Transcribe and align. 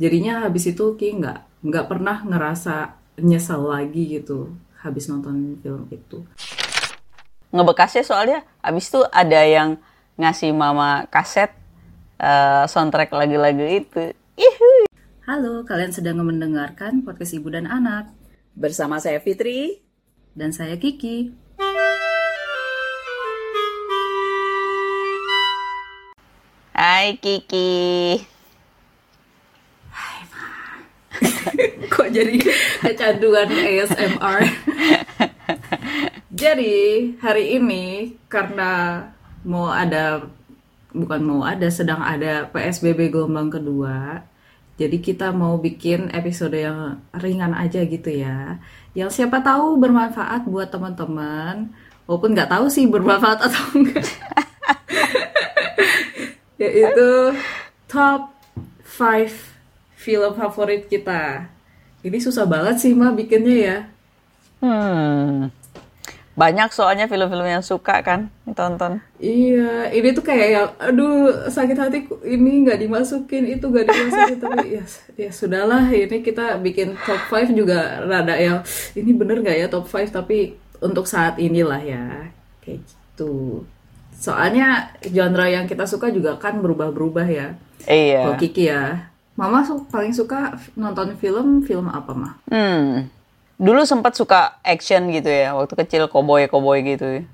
jadinya 0.00 0.48
habis 0.48 0.64
itu 0.64 0.96
Ki 0.96 1.12
nggak 1.20 1.60
nggak 1.60 1.84
pernah 1.84 2.24
ngerasa 2.24 2.96
nyesel 3.20 3.68
lagi 3.68 4.16
gitu 4.16 4.56
habis 4.80 5.12
nonton 5.12 5.60
film 5.60 5.84
itu 5.92 6.24
Ngebekasnya 7.52 8.00
soalnya 8.06 8.40
abis 8.64 8.88
itu 8.88 9.04
ada 9.12 9.44
yang 9.44 9.76
ngasih 10.16 10.56
mama 10.56 11.04
kaset 11.12 11.52
eh, 12.16 12.64
soundtrack 12.70 13.10
lagu-lagu 13.10 13.66
itu. 13.66 14.14
Ihu. 14.38 14.86
Halo, 15.26 15.66
kalian 15.66 15.90
sedang 15.90 16.22
mendengarkan 16.22 17.02
podcast 17.02 17.34
Ibu 17.34 17.50
dan 17.50 17.66
Anak 17.66 18.14
Bersama 18.54 19.02
saya 19.02 19.18
Fitri. 19.18 19.82
dan 20.38 20.54
saya 20.54 20.78
Kiki. 20.78 21.34
Hai 26.70 27.18
Kiki. 27.18 28.39
Kok 31.92 32.08
jadi 32.10 32.36
kecanduan 32.80 33.48
ASMR? 33.50 34.40
jadi 36.30 36.76
hari 37.20 37.60
ini 37.60 38.16
karena 38.30 39.04
mau 39.44 39.68
ada 39.68 40.24
bukan 40.90 41.20
mau 41.22 41.42
ada 41.46 41.70
sedang 41.70 42.02
ada 42.02 42.48
PSBB 42.50 43.12
gelombang 43.12 43.50
kedua. 43.50 44.26
Jadi 44.80 44.96
kita 45.04 45.28
mau 45.28 45.60
bikin 45.60 46.08
episode 46.08 46.56
yang 46.56 47.04
ringan 47.12 47.52
aja 47.52 47.84
gitu 47.84 48.08
ya. 48.08 48.56
Yang 48.96 49.20
siapa 49.20 49.44
tahu 49.44 49.76
bermanfaat 49.76 50.48
buat 50.48 50.72
teman-teman. 50.72 51.68
Walaupun 52.08 52.32
nggak 52.32 52.48
tahu 52.48 52.66
sih 52.72 52.88
bermanfaat 52.88 53.38
atau 53.46 53.64
enggak. 53.76 54.08
Yaitu 56.60 57.32
top 57.88 58.36
5 58.84 59.49
film 60.00 60.32
favorit 60.32 60.88
kita. 60.88 61.44
Ini 62.00 62.16
susah 62.16 62.48
banget 62.48 62.80
sih 62.80 62.96
Ma 62.96 63.12
bikinnya 63.12 63.56
ya. 63.60 63.78
Hmm. 64.64 65.52
Banyak 66.40 66.72
soalnya 66.72 67.04
film-film 67.04 67.44
yang 67.44 67.60
suka 67.60 68.00
kan 68.00 68.32
tonton. 68.56 69.04
Iya, 69.20 69.92
ini 69.92 70.08
tuh 70.16 70.24
kayak 70.24 70.48
yang, 70.48 70.68
aduh 70.80 71.28
sakit 71.52 71.76
hati 71.76 72.08
ini 72.24 72.64
nggak 72.64 72.80
dimasukin, 72.80 73.44
itu 73.44 73.68
nggak 73.68 73.84
dimasukin, 73.84 74.38
tapi 74.40 74.66
ya, 74.80 74.84
ya 75.20 75.28
sudahlah, 75.28 75.92
ini 75.92 76.24
kita 76.24 76.56
bikin 76.64 76.96
top 77.04 77.28
5 77.28 77.52
juga 77.52 78.00
rada 78.08 78.40
yang, 78.40 78.64
ini 78.96 79.12
bener 79.12 79.44
nggak 79.44 79.56
ya 79.60 79.66
top 79.68 79.84
5, 79.84 80.16
tapi 80.16 80.56
untuk 80.80 81.04
saat 81.04 81.36
inilah 81.36 81.82
ya, 81.84 82.32
kayak 82.64 82.88
gitu. 82.88 83.68
Soalnya 84.16 84.96
genre 85.04 85.44
yang 85.44 85.68
kita 85.68 85.84
suka 85.84 86.08
juga 86.08 86.40
kan 86.40 86.56
berubah-berubah 86.64 87.26
ya. 87.28 87.52
Iya. 87.84 88.32
Kalau 88.32 88.40
Kiki 88.40 88.64
ya, 88.64 89.09
Mama 89.40 89.64
su- 89.64 89.88
paling 89.88 90.12
suka 90.12 90.52
nonton 90.76 91.16
film, 91.16 91.64
film 91.64 91.88
apa 91.88 92.12
mah? 92.12 92.32
Hmm. 92.52 93.08
Dulu 93.56 93.88
sempat 93.88 94.12
suka 94.12 94.60
action 94.60 95.08
gitu 95.08 95.32
ya, 95.32 95.56
waktu 95.56 95.80
kecil 95.80 96.12
koboi-koboi 96.12 96.84
gitu. 96.84 97.24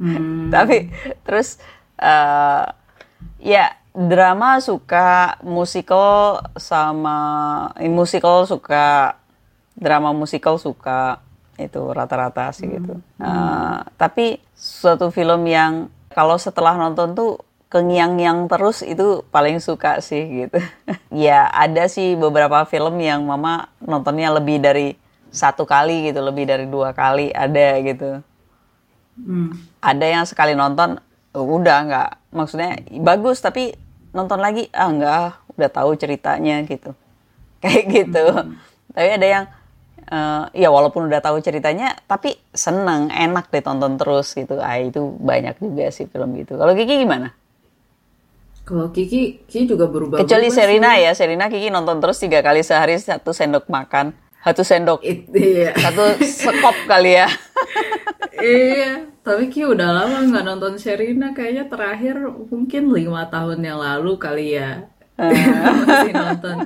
Hmm, 0.00 0.48
Tapi 0.54 0.88
terus 1.28 1.60
eh 2.00 2.64
ya 3.36 3.76
drama 3.92 4.56
suka, 4.64 5.36
musical 5.44 6.40
sama 6.56 7.18
eh, 7.76 7.92
musical 7.92 8.48
suka, 8.48 9.20
drama 9.76 10.16
musical 10.16 10.56
suka 10.56 11.20
itu 11.60 11.82
rata-rata 11.92 12.48
sih 12.56 12.64
gitu. 12.64 12.96
Eh, 13.20 13.78
tapi 14.00 14.40
suatu 14.56 15.12
film 15.12 15.44
yang 15.44 15.92
kalau 16.08 16.40
setelah 16.40 16.80
nonton 16.80 17.12
tuh 17.12 17.44
kengiang-ngiang 17.68 18.48
terus 18.48 18.80
itu 18.80 19.24
paling 19.28 19.60
suka 19.60 20.00
sih 20.00 20.44
gitu. 20.44 20.58
ya 21.24 21.48
ada 21.52 21.86
sih 21.86 22.16
beberapa 22.16 22.64
film 22.64 22.96
yang 23.00 23.24
mama 23.24 23.68
nontonnya 23.84 24.32
lebih 24.32 24.60
dari 24.60 24.96
satu 25.28 25.68
kali 25.68 26.08
gitu, 26.08 26.24
lebih 26.24 26.48
dari 26.48 26.64
dua 26.64 26.96
kali 26.96 27.28
ada 27.32 27.78
gitu. 27.84 28.24
Hmm. 29.18 29.50
ada 29.82 30.06
yang 30.06 30.22
sekali 30.30 30.54
nonton 30.54 30.96
udah 31.34 31.78
nggak. 31.90 32.10
Maksudnya 32.30 32.78
bagus 33.02 33.42
tapi 33.42 33.74
nonton 34.14 34.38
lagi 34.38 34.70
ah 34.70 34.88
nggak 34.88 35.58
udah 35.58 35.70
tahu 35.70 35.90
ceritanya 35.98 36.62
gitu. 36.64 36.94
Kayak 37.62 37.84
gitu. 37.92 38.24
Tapi 38.94 39.08
ada 39.10 39.26
yang 39.26 39.44
eh, 40.06 40.44
ya 40.64 40.70
walaupun 40.70 41.10
udah 41.10 41.18
tahu 41.18 41.42
ceritanya 41.42 41.98
tapi 42.06 42.38
seneng 42.54 43.10
enak 43.10 43.50
ditonton 43.50 43.98
terus 43.98 44.32
gitu. 44.32 44.56
Ah 44.62 44.78
itu 44.78 45.18
banyak 45.18 45.58
juga 45.60 45.90
sih 45.90 46.06
film 46.06 46.38
gitu. 46.38 46.54
Kalau 46.56 46.72
Kiki 46.72 47.02
gimana 47.02 47.34
Kalau 48.68 48.92
Kiki, 48.92 49.48
Kiki 49.48 49.64
juga 49.64 49.88
berubah. 49.88 50.20
kecuali 50.20 50.52
Serina 50.52 50.92
ya 51.00 51.16
Serina 51.16 51.48
Kiki 51.48 51.72
nonton 51.72 52.04
terus 52.04 52.20
tiga 52.20 52.44
kali 52.44 52.60
sehari 52.60 53.00
satu 53.00 53.32
sendok 53.32 53.64
makan 53.72 54.12
satu 54.44 54.60
sendok 54.60 55.00
iya. 55.32 55.72
satu 55.72 56.20
sekop 56.20 56.76
kali 56.84 57.16
ya 57.16 57.32
iya, 58.42 59.06
tapi 59.22 59.50
Ki 59.50 59.66
udah 59.66 59.88
lama 59.92 60.24
nggak 60.24 60.44
nonton 60.46 60.74
Sherina. 60.78 61.34
Kayaknya 61.34 61.64
terakhir 61.66 62.16
mungkin 62.48 62.82
lima 62.90 63.26
tahun 63.28 63.58
yang 63.62 63.78
lalu 63.80 64.12
kali 64.18 64.58
ya. 64.58 64.86
masih 65.88 66.14
nonton. 66.14 66.56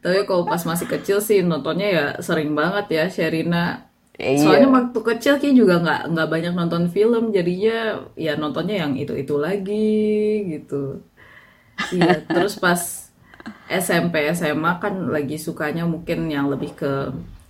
Tapi 0.00 0.18
kalau 0.24 0.44
pas 0.48 0.62
masih 0.64 0.88
kecil 0.88 1.20
sih 1.20 1.44
nontonnya 1.44 1.88
ya 1.88 2.06
sering 2.20 2.52
banget 2.52 2.86
ya 2.92 3.04
Sherina. 3.08 3.88
Iya. 4.20 4.44
Soalnya 4.44 4.68
waktu 4.68 4.98
kecil 5.00 5.34
Ki 5.40 5.56
juga 5.56 5.80
nggak 5.80 6.12
nggak 6.12 6.28
banyak 6.28 6.52
nonton 6.52 6.84
film, 6.92 7.32
jadinya 7.32 8.04
ya 8.20 8.36
nontonnya 8.36 8.84
yang 8.84 8.92
itu 9.00 9.16
itu 9.16 9.34
lagi 9.40 9.96
gitu. 10.44 11.00
Iya, 11.88 12.20
terus 12.28 12.60
pas 12.60 13.08
SMP 13.70 14.26
SMA 14.34 14.72
kan 14.82 15.08
lagi 15.08 15.40
sukanya 15.40 15.86
mungkin 15.88 16.28
yang 16.28 16.52
lebih 16.52 16.76
ke 16.76 16.92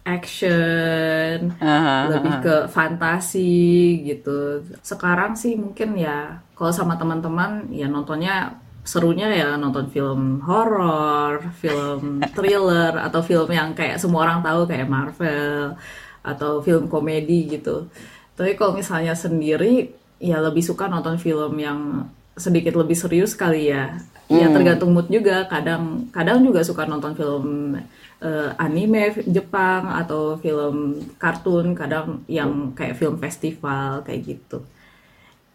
action, 0.05 1.53
Aha, 1.61 2.09
lebih 2.09 2.35
ke 2.41 2.57
fantasi 2.69 4.01
gitu. 4.05 4.65
Sekarang 4.81 5.37
sih 5.37 5.57
mungkin 5.57 5.97
ya 5.97 6.41
kalau 6.57 6.73
sama 6.73 6.97
teman-teman 6.97 7.69
ya 7.73 7.89
nontonnya 7.89 8.57
serunya 8.81 9.29
ya 9.29 9.49
nonton 9.61 9.93
film 9.93 10.41
horor, 10.45 11.45
film 11.61 12.25
thriller 12.33 12.97
atau 12.97 13.21
film 13.21 13.49
yang 13.53 13.77
kayak 13.77 14.01
semua 14.01 14.25
orang 14.25 14.41
tahu 14.41 14.65
kayak 14.65 14.89
Marvel 14.89 15.77
atau 16.25 16.61
film 16.65 16.89
komedi 16.89 17.61
gitu. 17.61 17.89
Tapi 18.37 18.57
kalau 18.57 18.77
misalnya 18.77 19.13
sendiri 19.13 19.93
ya 20.21 20.41
lebih 20.41 20.65
suka 20.65 20.89
nonton 20.89 21.17
film 21.21 21.57
yang 21.61 22.09
sedikit 22.41 22.75
lebih 22.81 22.97
serius 22.97 23.37
kali 23.37 23.69
ya. 23.69 24.01
Ya 24.31 24.47
tergantung 24.49 24.97
mood 24.97 25.13
juga. 25.13 25.45
Kadang 25.51 26.09
kadang 26.15 26.41
juga 26.41 26.65
suka 26.65 26.89
nonton 26.89 27.13
film 27.13 27.77
eh, 28.25 28.51
anime 28.57 29.21
Jepang 29.29 29.91
atau 29.93 30.41
film 30.41 31.05
kartun, 31.21 31.77
kadang 31.77 32.25
yang 32.25 32.73
kayak 32.73 32.97
film 32.97 33.21
festival 33.21 34.01
kayak 34.07 34.21
gitu. 34.25 34.65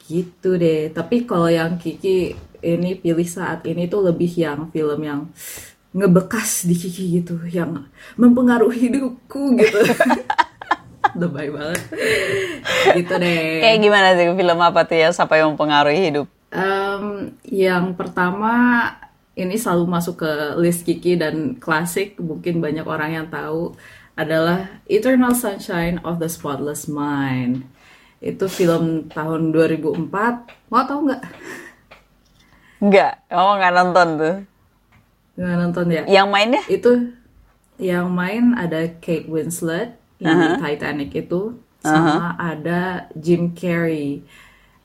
Gitu 0.06 0.50
deh. 0.62 0.94
Tapi 0.94 1.26
kalau 1.26 1.50
yang 1.50 1.82
Kiki 1.82 2.38
ini 2.62 2.94
pilih 3.00 3.26
saat 3.26 3.66
ini 3.66 3.90
tuh 3.90 4.06
lebih 4.06 4.30
yang 4.38 4.70
film 4.70 5.00
yang 5.02 5.26
ngebekas 5.96 6.68
di 6.68 6.76
Kiki 6.76 7.24
gitu, 7.24 7.40
yang 7.48 7.88
mempengaruhi 8.20 8.92
hidupku 8.92 9.56
gitu. 9.56 9.80
Lebay 11.22 11.48
banget. 11.48 11.82
Gitu 12.92 13.14
deh. 13.16 13.64
kayak 13.64 13.80
gimana 13.80 14.08
sih 14.20 14.28
film 14.28 14.60
apa 14.60 14.84
tuh 14.84 15.00
ya 15.00 15.10
sampai 15.16 15.48
mempengaruhi 15.48 16.12
hidup 16.12 16.28
Em, 16.56 17.36
yang 17.44 18.00
pertama 18.00 18.88
ini 19.36 19.60
selalu 19.60 19.92
masuk 19.92 20.24
ke 20.24 20.32
list 20.56 20.88
Kiki 20.88 21.20
dan 21.20 21.60
klasik 21.60 22.16
mungkin 22.16 22.64
banyak 22.64 22.88
orang 22.88 23.12
yang 23.12 23.28
tahu 23.28 23.76
adalah 24.16 24.80
Eternal 24.88 25.36
Sunshine 25.36 26.00
of 26.08 26.24
the 26.24 26.32
Spotless 26.32 26.88
Mind. 26.88 27.68
Itu 28.24 28.48
film 28.48 29.12
tahun 29.12 29.52
2004. 29.52 30.72
Mau 30.72 30.84
tahu 30.88 31.12
nggak? 31.12 31.24
Enggak, 32.80 33.20
kamu 33.28 33.52
nggak 33.60 33.74
nonton 33.76 34.08
tuh. 34.16 34.36
Nggak 35.36 35.56
nonton 35.60 35.86
ya? 35.92 36.04
Yang 36.08 36.28
mainnya? 36.32 36.64
Itu 36.72 36.92
yang 37.76 38.08
main 38.16 38.56
ada 38.56 38.88
Kate 39.04 39.28
Winslet 39.28 40.00
yang 40.24 40.40
di 40.40 40.50
Titanic 40.64 41.12
itu 41.12 41.60
sama 41.84 42.40
ada 42.40 43.12
Jim 43.20 43.52
Carrey. 43.52 44.24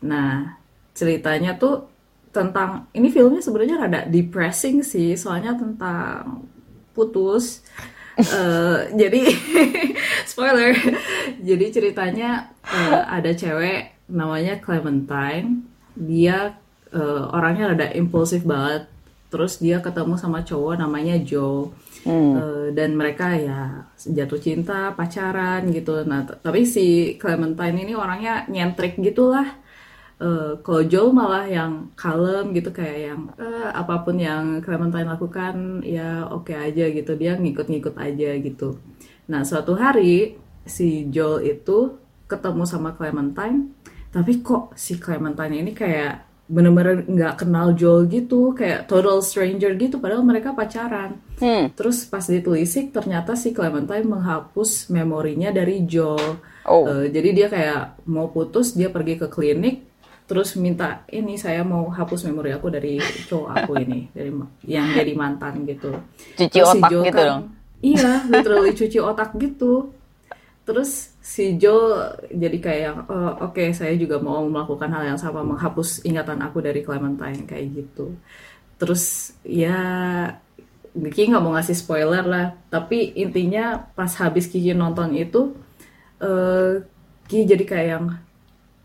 Nah, 0.02 0.59
ceritanya 1.00 1.56
tuh 1.56 1.88
tentang 2.28 2.92
ini 2.92 3.08
filmnya 3.08 3.40
sebenarnya 3.40 3.76
rada 3.80 4.00
depressing 4.04 4.84
sih, 4.84 5.16
soalnya 5.16 5.56
tentang 5.56 6.44
putus. 6.92 7.46
Eh, 8.20 8.80
jadi 9.00 9.32
spoiler. 10.28 10.76
Jadi 11.40 11.66
ceritanya 11.72 12.52
eh, 12.68 13.00
ada 13.00 13.32
cewek 13.32 14.04
namanya 14.12 14.60
Clementine. 14.60 15.64
Dia 15.96 16.52
eh, 16.92 17.24
orangnya 17.32 17.72
rada 17.72 17.88
impulsif 17.96 18.44
banget. 18.44 18.92
Terus 19.32 19.56
dia 19.56 19.80
ketemu 19.80 20.20
sama 20.20 20.44
cowok 20.44 20.84
namanya 20.84 21.16
Joe. 21.16 21.72
Eh, 22.04 22.76
dan 22.76 22.92
mereka 22.92 23.32
ya 23.40 23.88
jatuh 23.96 24.36
cinta, 24.36 24.92
pacaran 24.92 25.68
gitu. 25.72 26.04
Nah, 26.04 26.28
tapi 26.28 26.68
si 26.68 27.16
Clementine 27.16 27.88
ini 27.88 27.96
orangnya 27.96 28.44
nyentrik 28.52 29.00
gitulah. 29.00 29.59
Eh, 30.20 30.52
kalau 30.60 30.82
Joel 30.84 31.10
malah 31.10 31.48
yang 31.48 31.72
kalem 31.96 32.52
gitu 32.52 32.70
kayak 32.70 32.98
yang 33.10 33.20
eh, 33.36 33.70
apa 33.72 34.04
pun 34.04 34.20
yang 34.20 34.60
Clementine 34.60 35.08
lakukan 35.08 35.80
ya 35.82 36.28
oke 36.28 36.52
aja 36.52 36.84
gitu 36.92 37.16
dia 37.16 37.34
ngikut-ngikut 37.34 37.96
aja 37.96 38.30
gitu 38.38 38.76
nah 39.26 39.40
suatu 39.42 39.74
hari 39.74 40.36
si 40.62 41.08
Joel 41.08 41.56
itu 41.56 41.96
ketemu 42.28 42.62
sama 42.68 42.92
Clementine 42.92 43.72
tapi 44.12 44.44
kok 44.44 44.76
si 44.76 45.00
Clementine 45.00 45.56
ini 45.56 45.72
kayak 45.72 46.28
bener-bener 46.50 47.06
nggak 47.06 47.46
kenal 47.46 47.78
Joel 47.78 48.10
gitu 48.10 48.50
kayak 48.52 48.90
total 48.90 49.22
stranger 49.22 49.70
gitu 49.78 50.02
padahal 50.02 50.26
mereka 50.26 50.50
pacaran 50.50 51.16
Hmm. 51.40 51.72
terus 51.72 52.04
pas 52.04 52.20
ditelisik 52.20 52.92
ternyata 52.92 53.32
si 53.32 53.56
Clementine 53.56 54.04
menghapus 54.04 54.92
memorinya 54.92 55.48
dari 55.48 55.88
Joel 55.88 56.36
Oh. 56.60 56.84
Eh, 56.86 57.08
jadi 57.10 57.28
dia 57.32 57.48
kayak 57.48 58.04
mau 58.06 58.28
putus 58.30 58.76
dia 58.76 58.92
pergi 58.92 59.16
ke 59.16 59.26
klinik 59.26 59.89
terus 60.30 60.54
minta 60.54 61.02
ini 61.10 61.34
saya 61.34 61.66
mau 61.66 61.90
hapus 61.90 62.22
memori 62.24 62.54
aku 62.54 62.70
dari 62.70 63.02
cowok 63.26 63.50
aku 63.50 63.72
ini 63.82 64.06
dari 64.14 64.30
yang 64.62 64.86
jadi 64.94 65.10
mantan 65.12 65.66
gitu. 65.66 65.90
Cuci 66.38 66.54
Terus 66.54 66.70
si 66.70 66.78
otak 66.78 66.90
Joel 66.94 67.04
gitu 67.04 67.18
kan- 67.18 67.26
dong. 67.26 67.42
iya 67.82 68.12
literally 68.30 68.70
cuci 68.70 68.98
otak 69.02 69.30
gitu. 69.34 69.90
Terus 70.62 70.90
si 71.18 71.58
Joel 71.58 72.14
jadi 72.30 72.58
kayak 72.62 72.92
"Oh, 73.10 73.50
oke 73.50 73.74
saya 73.74 73.98
juga 73.98 74.22
mau 74.22 74.46
melakukan 74.46 74.86
hal 74.86 75.02
yang 75.04 75.18
sama 75.18 75.42
menghapus 75.42 76.06
ingatan 76.06 76.38
aku 76.38 76.62
dari 76.62 76.78
Clementine 76.80 77.42
kayak 77.42 77.66
gitu. 77.74 78.14
Terus 78.78 79.34
ya 79.42 79.76
Kiki 80.90 81.26
nggak 81.26 81.42
mau 81.42 81.54
ngasih 81.54 81.74
spoiler 81.74 82.22
lah 82.22 82.46
tapi 82.66 83.14
intinya 83.14 83.78
pas 83.94 84.14
habis 84.14 84.46
Kiki 84.46 84.70
nonton 84.72 85.10
itu 85.12 85.58
eh 86.18 86.86
Kiki 87.26 87.46
jadi 87.46 87.64
kayak 87.66 87.88
yang 87.88 88.06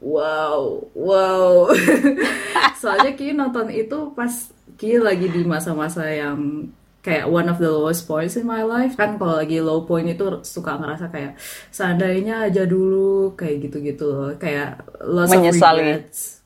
wow 0.03 0.81
wow. 0.94 1.69
Soalnya 2.81 3.15
Kiki 3.15 3.33
nonton 3.33 3.71
itu 3.71 4.12
pas 4.13 4.31
Kiki 4.75 5.00
lagi 5.00 5.27
di 5.31 5.42
masa-masa 5.47 6.06
yang 6.07 6.68
kayak 7.06 7.30
one 7.30 7.45
of 7.45 7.62
the 7.62 7.69
lowest 7.69 8.09
points 8.09 8.33
in 8.33 8.50
my 8.50 8.65
life. 8.65 8.97
Kan 8.97 9.21
kalau 9.21 9.38
lagi 9.38 9.62
low 9.62 9.86
point 9.86 10.09
itu 10.09 10.42
suka 10.42 10.75
ngerasa 10.81 11.13
kayak 11.13 11.38
seandainya 11.69 12.50
aja 12.50 12.65
dulu 12.65 13.38
kayak 13.38 13.69
gitu-gitu 13.69 14.06
loh. 14.09 14.31
Kayak 14.42 14.81
lots 15.06 15.30
of 15.30 15.42
Menyesali. 15.45 15.81
regrets. 15.86 16.41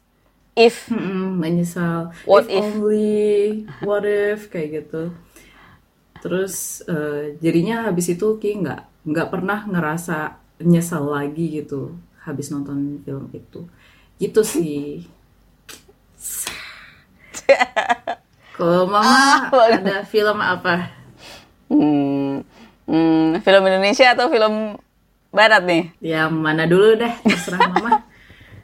If. 0.59 0.91
Mm-mm, 0.91 1.39
menyesal. 1.39 2.11
What 2.27 2.51
if, 2.51 2.59
if? 2.59 2.63
only. 2.67 3.63
What 3.79 4.03
if 4.03 4.51
kayak 4.51 4.83
gitu. 4.83 5.15
Terus 6.19 6.83
eh, 6.83 7.39
jadinya 7.39 7.87
habis 7.87 8.11
itu 8.11 8.35
Ki 8.43 8.59
nggak 8.59 9.07
nggak 9.07 9.27
pernah 9.31 9.63
ngerasa 9.63 10.35
nyesal 10.59 11.07
lagi 11.07 11.63
gitu 11.63 11.95
habis 12.23 12.51
nonton 12.51 12.99
film 13.03 13.27
itu 13.31 13.65
gitu 14.19 14.41
sih 14.43 15.07
kalau 18.59 18.85
mama 18.85 19.47
ada 19.49 20.03
film 20.05 20.37
apa 20.37 20.91
hmm, 21.71 22.43
hmm, 22.85 23.39
film 23.41 23.63
Indonesia 23.65 24.13
atau 24.13 24.27
film 24.27 24.75
Barat 25.29 25.61
nih? 25.61 25.93
yang 26.01 26.33
mana 26.33 26.65
dulu 26.65 26.97
deh 26.97 27.13
terserah 27.21 27.69
mama 27.69 28.01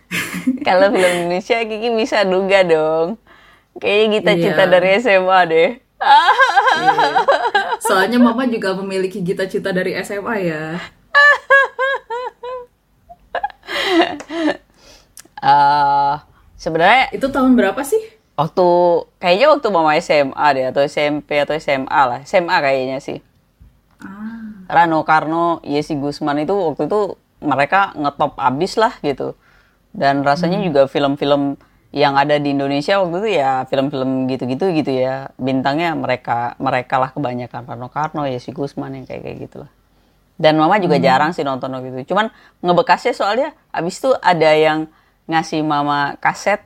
Kalau 0.67 0.93
film 0.93 1.13
Indonesia 1.25 1.57
Kiki 1.65 1.89
bisa 1.97 2.21
duga 2.21 2.61
dong. 2.61 3.17
Kayaknya 3.81 4.07
kita 4.13 4.31
Iya. 4.31 4.41
cinta 4.45 4.63
dari 4.69 4.89
SMA 5.01 5.39
deh. 5.49 5.69
soalnya 7.81 8.21
mama 8.21 8.45
juga 8.45 8.77
memiliki 8.77 9.25
cita-cita 9.25 9.73
dari 9.73 9.97
SMA 10.05 10.35
ya 10.45 10.77
Eh, 15.45 16.15
sebenarnya 16.57 17.13
itu 17.13 17.29
tahun 17.29 17.53
berapa 17.53 17.77
sih 17.85 18.01
waktu 18.33 18.67
kayaknya 19.21 19.47
waktu 19.53 19.67
mama 19.69 19.93
SMA 20.01 20.45
deh 20.57 20.65
atau 20.73 20.81
SMP 20.81 21.37
atau 21.37 21.53
SMA 21.55 22.01
lah. 22.01 22.19
SMA 22.25 22.55
kayaknya 22.65 22.97
sih. 22.97 23.21
ah 24.01 24.45
Rano 24.65 25.05
Karno, 25.05 25.61
Yesi 25.61 25.93
Gusman 25.93 26.41
itu 26.41 26.53
waktu 26.53 26.89
itu 26.89 27.13
mereka 27.45 27.93
ngetop 27.93 28.33
abis 28.41 28.81
lah 28.81 28.93
gitu. 29.05 29.37
Dan 29.95 30.25
rasanya 30.25 30.59
juga 30.59 30.89
film-film 30.89 31.55
yang 31.95 32.19
ada 32.19 32.35
di 32.35 32.51
Indonesia 32.51 32.99
waktu 32.99 33.23
itu 33.23 33.29
ya 33.39 33.63
film-film 33.69 34.25
gitu-gitu 34.27 34.65
gitu 34.73 34.91
ya. 34.91 35.29
Bintangnya 35.37 35.93
mereka 35.93 36.57
mereka 36.57 36.97
lah 36.97 37.13
kebanyakan 37.13 37.61
Rano 37.69 37.87
Karno, 37.93 38.25
Yesi 38.25 38.51
Gusman 38.51 38.97
yang 38.97 39.05
kayak 39.05 39.21
kayak 39.21 39.37
gitulah. 39.47 39.71
Dan 40.35 40.59
mama 40.59 40.75
juga 40.83 40.99
jarang 40.99 41.31
sih 41.31 41.47
nonton 41.47 41.71
waktu 41.71 41.95
itu. 41.95 42.11
Cuman 42.11 42.27
ngebekasnya 42.59 43.15
soalnya 43.15 43.49
abis 43.71 44.03
itu 44.03 44.11
ada 44.19 44.51
yang 44.51 44.91
ngasih 45.31 45.63
mama 45.63 46.19
kaset 46.19 46.59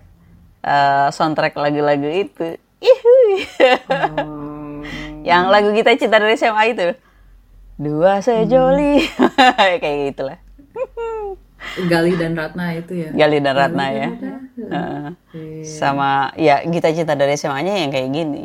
eh, 0.66 1.08
soundtrack 1.14 1.54
lagu-lagu 1.54 2.10
itu. 2.10 2.58
Ihuy. 2.80 3.34
Oh. 4.00 4.82
yang 5.28 5.52
lagu 5.52 5.76
kita 5.76 5.94
cinta 6.00 6.18
dari 6.18 6.40
SMA 6.40 6.64
itu. 6.74 6.96
Dua 7.80 8.24
sejoli. 8.24 9.04
kayak 9.84 9.98
gitulah. 10.16 10.40
Gali 11.92 12.16
dan 12.16 12.40
Ratna 12.40 12.72
itu 12.72 12.92
ya 12.96 13.10
Gali 13.12 13.44
dan 13.44 13.54
Ratna 13.56 13.86
ya. 13.92 14.10
Heeh. 14.10 14.40
Heeh. 14.72 15.64
sama 15.68 16.32
ya 16.40 16.64
kita 16.64 16.96
cinta 16.96 17.14
dari 17.20 17.36
SMA-nya 17.36 17.84
yang 17.84 17.92
kayak 17.92 18.10
gini. 18.12 18.44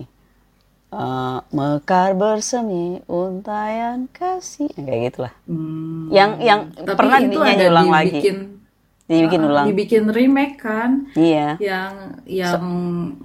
Eh, 0.94 1.38
mekar 1.50 2.14
bersemi 2.14 3.02
untayan 3.10 4.06
kasih 4.14 4.70
kayak 4.78 5.00
gitulah. 5.10 5.32
Hmm. 5.50 6.06
Yang 6.14 6.30
yang 6.38 6.60
Tapi 6.70 6.94
pernah 6.94 7.18
itu 7.18 7.34
dinyanyi 7.34 7.66
ulang 7.66 7.88
lagi. 7.90 8.10
dibikin, 8.14 8.36
ah, 9.10 9.48
ulang. 9.50 9.66
Dibikin 9.66 10.04
remake 10.06 10.56
kan, 10.62 10.90
Iya. 11.18 11.58
yang 11.58 11.92
yang 12.30 12.62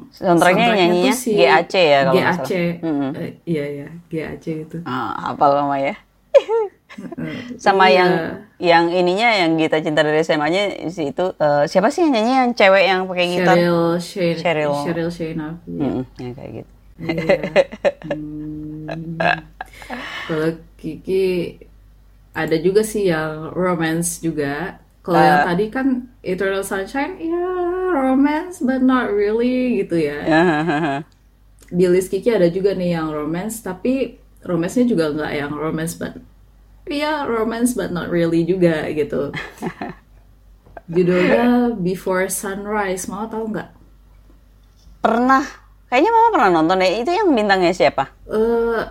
soundtracknya 0.09 0.67
nyanyinya 0.73 1.13
tuh 1.13 1.21
si 1.21 1.37
GAC 1.37 1.73
ya 1.77 1.99
kalau 2.09 2.17
GAC, 2.17 2.49
salah. 2.49 2.73
Mm-mm. 2.81 3.11
Eh, 3.13 3.31
iya 3.45 3.65
ya 3.85 3.87
GAC 4.09 4.45
itu. 4.65 4.77
Ah, 4.89 5.29
hafal 5.29 5.61
mama 5.61 5.77
ya. 5.77 5.93
Sama 7.61 7.85
iya. 7.85 8.01
yang 8.01 8.11
yang 8.57 8.85
ininya 8.89 9.29
yang 9.45 9.51
kita 9.61 9.77
cinta 9.85 10.01
dari 10.01 10.25
SMA-nya 10.25 10.89
si 10.89 11.13
itu 11.13 11.25
eh, 11.37 11.63
siapa 11.69 11.93
sih 11.93 12.01
yang 12.01 12.17
nyanyi 12.17 12.33
yang 12.33 12.49
cewek 12.57 12.83
yang 12.89 13.05
pakai 13.05 13.25
gitar? 13.29 13.53
Cheryl 13.53 13.85
Shane, 14.01 14.37
Cheryl. 14.41 14.73
Cheryl 14.89 15.09
Shane 15.13 15.37
iya. 15.37 15.85
Mm-mm, 15.85 16.03
yang 16.17 16.33
kayak 16.33 16.51
gitu. 16.65 16.78
Iya. 16.99 17.39
Hmm. 18.03 19.17
Kalau 20.27 20.49
Kiki 20.75 21.57
ada 22.31 22.55
juga 22.59 22.81
sih 22.83 23.09
yang 23.09 23.51
romance 23.51 24.19
juga. 24.19 24.79
Kalau 25.01 25.17
yang 25.17 25.41
Ah. 25.41 25.47
tadi 25.55 25.65
kan 25.71 25.87
Eternal 26.21 26.61
Sunshine, 26.61 27.17
ya 27.17 27.45
romance 27.95 28.59
but 28.61 28.83
not 28.83 29.09
really 29.09 29.81
gitu 29.81 29.95
ya. 29.97 30.19
Di 31.69 31.85
list 31.87 32.09
Kiki 32.11 32.29
ada 32.33 32.49
juga 32.49 32.73
nih 32.73 32.97
yang 32.97 33.09
romance, 33.09 33.61
tapi 33.61 34.17
romance-nya 34.41 34.85
juga 34.87 35.11
nggak 35.13 35.33
yang 35.35 35.53
romance 35.53 35.93
but 35.93 36.17
ya 36.89 37.21
romance 37.27 37.77
but 37.77 37.91
not 37.91 38.09
really 38.09 38.41
juga 38.43 38.87
gitu. 38.89 39.29
Judulnya 40.89 41.77
Before 41.77 42.25
Sunrise, 42.27 43.05
mau 43.05 43.29
tahu 43.29 43.53
nggak? 43.53 43.69
pernah 44.99 45.47
kayaknya 45.89 46.09
mama 46.09 46.29
pernah 46.31 46.49
nonton 46.55 46.77
deh. 46.77 47.01
Itu 47.01 47.09
yang 47.09 47.29
bintangnya 47.29 47.73
siapa? 47.73 48.07
Eh 48.25 48.81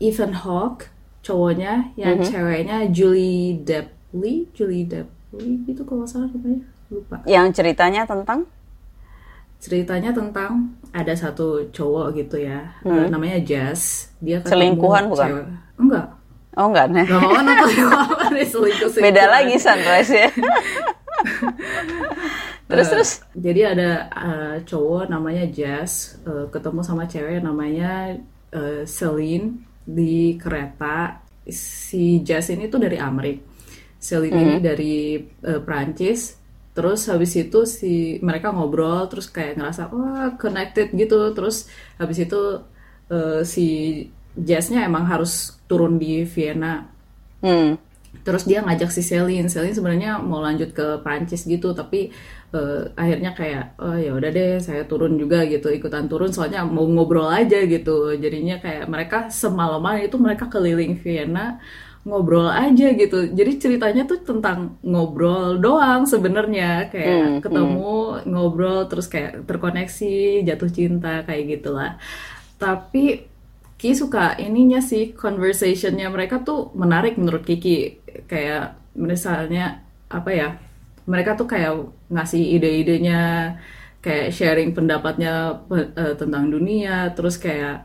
Ethan 0.00 0.32
Hawke 0.34 0.88
cowoknya. 1.20 1.92
Yang 1.94 2.16
Mhm. 2.16 2.26
ceweknya 2.26 2.76
Julie 2.88 3.60
Depley 3.60 4.48
Julie 4.50 4.84
Depley 4.84 5.62
gitu 5.64 5.84
kalau 5.84 6.04
salah 6.04 6.28
namanya. 6.28 6.64
Lupa. 6.88 7.16
Yang 7.24 7.46
ceritanya 7.54 8.02
tentang? 8.04 8.46
Ceritanya 9.56 10.12
tentang 10.12 10.76
ada 10.92 11.10
satu 11.12 11.66
cowok 11.68 12.14
gitu 12.14 12.36
ya. 12.38 12.76
Eh, 12.82 13.08
namanya 13.08 13.40
Jazz. 13.40 14.12
Dia. 14.18 14.38
Selingkuhan 14.40 15.08
bukan? 15.08 15.28
cewek. 15.28 15.46
enggak. 15.76 16.06
Oh 16.56 16.72
enggak 16.72 16.88
nih 16.88 17.04
Gak 17.04 17.20
mau 17.20 17.36
nonton. 17.36 17.68
Selingkuh 18.52 18.88
beda 18.96 19.28
lagi 19.28 19.60
sunrise 19.60 20.08
ya 20.08 20.28
terus 22.70 22.86
Eh, 22.86 22.92
terus? 22.92 23.10
jadi 23.44 23.60
ada 23.72 23.90
eh, 24.10 24.54
cowok 24.68 25.02
namanya 25.12 25.44
Jazz 25.46 26.18
eh, 26.26 26.46
ketemu 26.54 26.80
sama 26.82 27.04
cewek 27.06 27.38
namanya 27.48 28.18
eh, 28.52 28.82
Celine 28.86 29.46
di 29.86 30.34
kereta. 30.42 31.22
Si 31.46 32.26
Jazz 32.26 32.50
ini 32.50 32.66
tuh 32.66 32.82
dari 32.82 32.98
Amrik 32.98 33.38
Celine 34.02 34.38
ini 34.44 34.56
dari 34.58 34.94
eh, 35.20 35.60
Prancis 35.66 36.20
terus 36.76 37.08
habis 37.08 37.32
itu 37.38 37.64
si 37.64 38.20
mereka 38.20 38.52
ngobrol 38.52 39.08
terus 39.10 39.26
kayak 39.32 39.56
ngerasa 39.58 39.82
wah 39.94 40.34
connected 40.42 40.86
gitu. 41.00 41.16
Terus 41.36 41.56
habis 42.00 42.18
itu 42.24 42.36
eh, 43.10 43.42
si 43.46 43.66
Jazznya 44.36 44.84
emang 44.88 45.04
harus 45.08 45.32
turun 45.68 45.96
di 46.02 46.24
Vienna. 46.28 46.84
Hmm. 47.42 47.76
Terus 48.26 48.42
dia 48.50 48.58
ngajak 48.66 48.90
si 48.96 49.02
Celine. 49.06 49.46
Celine 49.52 49.76
sebenarnya 49.78 50.10
mau 50.18 50.40
lanjut 50.42 50.70
ke 50.78 50.86
Prancis 51.04 51.42
gitu, 51.46 51.72
tapi 51.78 52.10
eh, 52.54 52.80
akhirnya 52.98 53.30
kayak 53.38 53.62
oh 53.82 53.96
ya 53.96 54.10
udah 54.18 54.30
deh 54.36 54.50
saya 54.66 54.82
turun 54.90 55.12
juga 55.22 55.36
gitu, 55.52 55.66
ikutan 55.70 56.04
turun 56.10 56.30
soalnya 56.34 56.66
mau 56.66 56.86
ngobrol 56.86 57.28
aja 57.30 57.56
gitu. 57.64 57.90
Jadinya 58.18 58.54
kayak 58.64 58.84
mereka 58.90 59.16
semalaman 59.30 60.02
itu 60.06 60.16
mereka 60.18 60.44
keliling 60.52 60.98
Vienna 61.02 61.40
ngobrol 62.06 62.46
aja 62.50 62.84
gitu. 63.00 63.16
Jadi 63.38 63.52
ceritanya 63.62 64.02
tuh 64.10 64.18
tentang 64.22 64.78
ngobrol 64.86 65.58
doang 65.64 66.02
sebenarnya 66.06 66.86
kayak 66.92 67.18
Hmm, 67.26 67.42
ketemu 67.42 67.78
ngobrol 68.30 68.78
terus 68.90 69.06
kayak 69.12 69.42
terkoneksi 69.48 70.06
jatuh 70.48 70.70
cinta 70.76 71.08
kayak 71.26 71.44
gitulah. 71.58 71.98
Tapi 72.62 73.02
Ki 73.76 73.92
suka 73.92 74.36
ininya 74.40 74.80
sih 74.80 75.12
conversationnya. 75.12 76.08
Mereka 76.08 76.42
tuh 76.48 76.72
menarik 76.72 77.20
menurut 77.20 77.44
Kiki. 77.44 78.00
Kayak 78.24 78.80
misalnya 78.96 79.84
apa 80.08 80.30
ya 80.32 80.48
mereka 81.04 81.36
tuh 81.36 81.46
kayak 81.46 81.92
ngasih 82.08 82.42
ide-idenya 82.56 83.20
kayak 84.00 84.32
sharing 84.32 84.70
pendapatnya 84.72 85.60
pe- 85.68 85.92
eh, 85.92 86.14
tentang 86.16 86.48
dunia. 86.48 87.12
Terus 87.12 87.36
kayak 87.36 87.84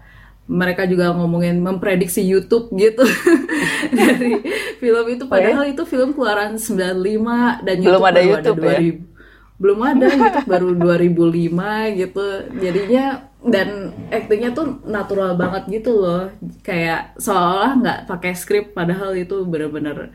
mereka 0.51 0.83
juga 0.87 1.11
ngomongin 1.15 1.59
memprediksi 1.59 2.23
YouTube 2.23 2.71
gitu. 2.75 3.03
Dari 3.99 4.31
film 4.79 5.05
itu. 5.11 5.23
Padahal 5.27 5.63
itu 5.71 5.83
film 5.87 6.15
keluaran 6.15 6.55
95 6.55 7.67
dan 7.67 7.75
Belum 7.79 7.99
YouTube 7.99 8.07
ada 8.07 8.19
baru 8.19 8.29
YouTube 8.31 8.59
ya? 8.63 8.79
2000 9.61 9.63
belum 9.63 9.79
ada 9.85 10.05
YouTube 10.09 10.49
baru 10.49 10.69
2005 10.73 12.01
gitu. 12.01 12.25
Jadinya 12.57 13.05
dan 13.45 13.93
aktingnya 14.09 14.57
tuh 14.57 14.81
natural 14.89 15.37
banget 15.37 15.81
gitu 15.81 16.01
loh. 16.01 16.33
Kayak 16.65 17.13
seolah 17.21 17.77
nggak 17.77 17.99
pakai 18.09 18.33
skrip 18.33 18.73
padahal 18.73 19.13
itu 19.13 19.45
bener-bener 19.45 20.09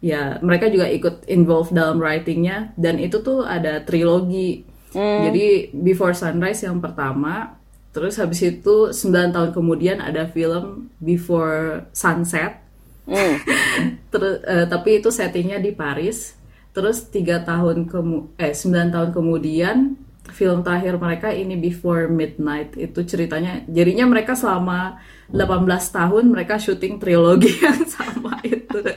ya 0.00 0.38
mereka 0.44 0.68
juga 0.72 0.88
ikut 0.88 1.28
involved 1.28 1.76
dalam 1.76 2.00
writingnya. 2.00 2.72
Dan 2.80 2.96
itu 2.96 3.20
tuh 3.20 3.44
ada 3.44 3.84
trilogi. 3.84 4.64
Jadi 4.96 5.76
Before 5.76 6.16
Sunrise 6.16 6.64
yang 6.64 6.80
pertama 6.80 7.60
terus 7.96 8.20
habis 8.20 8.44
itu 8.44 8.92
9 8.92 9.32
tahun 9.32 9.50
kemudian 9.56 10.04
ada 10.04 10.28
film 10.28 10.92
Before 11.00 11.88
Sunset. 11.96 12.60
Hmm. 13.08 13.40
Terus, 14.12 14.44
eh, 14.44 14.66
tapi 14.68 15.00
itu 15.00 15.08
settingnya 15.08 15.56
di 15.56 15.72
Paris. 15.72 16.35
Terus 16.76 17.08
tiga 17.08 17.40
tahun 17.40 17.88
kemu 17.88 18.36
eh 18.36 18.52
9 18.52 18.92
tahun 18.92 19.10
kemudian 19.16 19.96
film 20.28 20.60
terakhir 20.60 21.00
mereka 21.00 21.32
ini 21.32 21.56
Before 21.56 22.04
Midnight 22.12 22.76
itu 22.76 23.00
ceritanya 23.00 23.64
jadinya 23.64 24.04
mereka 24.04 24.36
selama 24.36 25.00
18 25.32 25.64
tahun 25.72 26.24
mereka 26.28 26.60
syuting 26.60 27.00
trilogi 27.00 27.48
yang 27.64 27.80
sama 27.88 28.44
itu. 28.44 28.92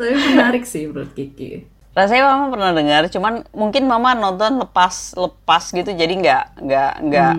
Tapi 0.00 0.16
menarik 0.32 0.64
sih 0.64 0.88
menurut 0.88 1.12
Kiki. 1.12 1.68
Rasanya 1.92 2.24
mama 2.30 2.56
pernah 2.56 2.72
dengar, 2.72 3.02
cuman 3.12 3.44
mungkin 3.50 3.84
mama 3.84 4.16
nonton 4.16 4.56
lepas 4.62 5.12
lepas 5.12 5.68
gitu, 5.74 5.92
jadi 5.92 6.14
nggak 6.14 6.44
nggak 6.62 6.92
nggak 7.04 7.34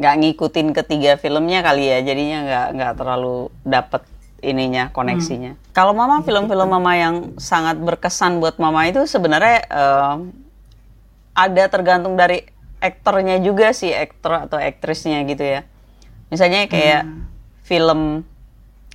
nggak 0.00 0.14
ngikutin 0.24 0.68
ketiga 0.72 1.20
filmnya 1.20 1.60
kali 1.62 1.94
ya, 1.94 2.02
jadinya 2.02 2.38
nggak 2.42 2.66
nggak 2.74 2.92
terlalu 2.96 3.52
dapet 3.60 4.02
ininya 4.40 4.90
koneksinya. 4.90 5.56
Kalau 5.76 5.92
mama 5.92 6.24
film-film 6.24 6.68
mama 6.68 6.96
yang 6.96 7.36
sangat 7.36 7.76
berkesan 7.78 8.40
buat 8.40 8.56
mama 8.56 8.88
itu 8.88 9.04
sebenarnya 9.04 9.58
eh, 9.68 10.16
ada 11.36 11.64
tergantung 11.70 12.18
dari 12.18 12.44
aktornya 12.80 13.38
juga 13.44 13.70
sih, 13.76 13.92
aktor 13.92 14.48
atau 14.48 14.56
aktrisnya 14.56 15.22
gitu 15.28 15.44
ya. 15.44 15.60
Misalnya 16.32 16.66
kayak 16.66 17.04
film 17.62 18.24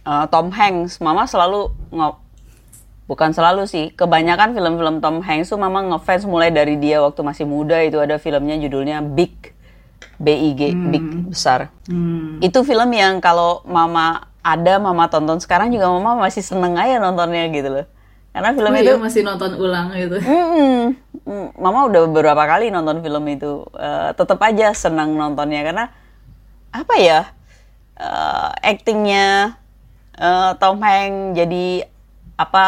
eh, 0.04 0.26
Tom 0.30 0.50
Hanks, 0.52 1.00
mama 1.00 1.30
selalu 1.30 1.72
ngo- 1.94 2.22
bukan 3.06 3.32
selalu 3.38 3.70
sih, 3.70 3.94
kebanyakan 3.94 4.58
film-film 4.58 4.98
Tom 4.98 5.22
Hanks 5.22 5.54
tuh 5.54 5.62
mama 5.62 5.86
ngefans 5.86 6.26
mulai 6.26 6.50
dari 6.50 6.76
dia 6.82 7.06
waktu 7.06 7.22
masih 7.22 7.46
muda 7.46 7.78
itu 7.86 8.02
ada 8.02 8.18
filmnya 8.18 8.58
judulnya 8.58 9.06
Big, 9.06 9.54
B-I-G, 10.18 10.62
Big 10.90 11.06
besar. 11.30 11.70
Hmm. 11.86 12.42
Itu 12.42 12.66
film 12.66 12.90
yang 12.98 13.22
kalau 13.22 13.62
mama 13.70 14.26
ada 14.46 14.78
mama 14.78 15.10
tonton 15.10 15.42
sekarang 15.42 15.74
juga 15.74 15.90
mama 15.90 16.22
masih 16.22 16.46
seneng 16.46 16.78
aja 16.78 17.02
nontonnya 17.02 17.50
gitu 17.50 17.82
loh. 17.82 17.88
Karena 18.30 18.52
film 18.52 18.68
Oh 18.68 18.76
itu 18.76 18.84
iya 18.84 18.96
masih 19.00 19.22
nonton 19.26 19.52
ulang 19.58 19.96
gitu. 19.96 20.20
Mm-mm. 20.20 20.92
Mm, 21.24 21.48
Mama 21.56 21.88
udah 21.88 22.04
beberapa 22.06 22.44
kali 22.44 22.68
nonton 22.68 23.00
film 23.00 23.26
itu, 23.32 23.64
Eh, 23.74 24.12
tetap 24.14 24.38
aja 24.44 24.76
senang 24.76 25.16
nontonnya 25.16 25.64
karena 25.64 25.86
apa 26.76 26.94
ya, 27.00 27.32
eh, 27.96 28.50
actingnya 28.60 29.56
eh, 30.20 30.52
Tom 30.60 30.84
Hanks 30.84 31.40
jadi 31.40 31.88
apa 32.36 32.64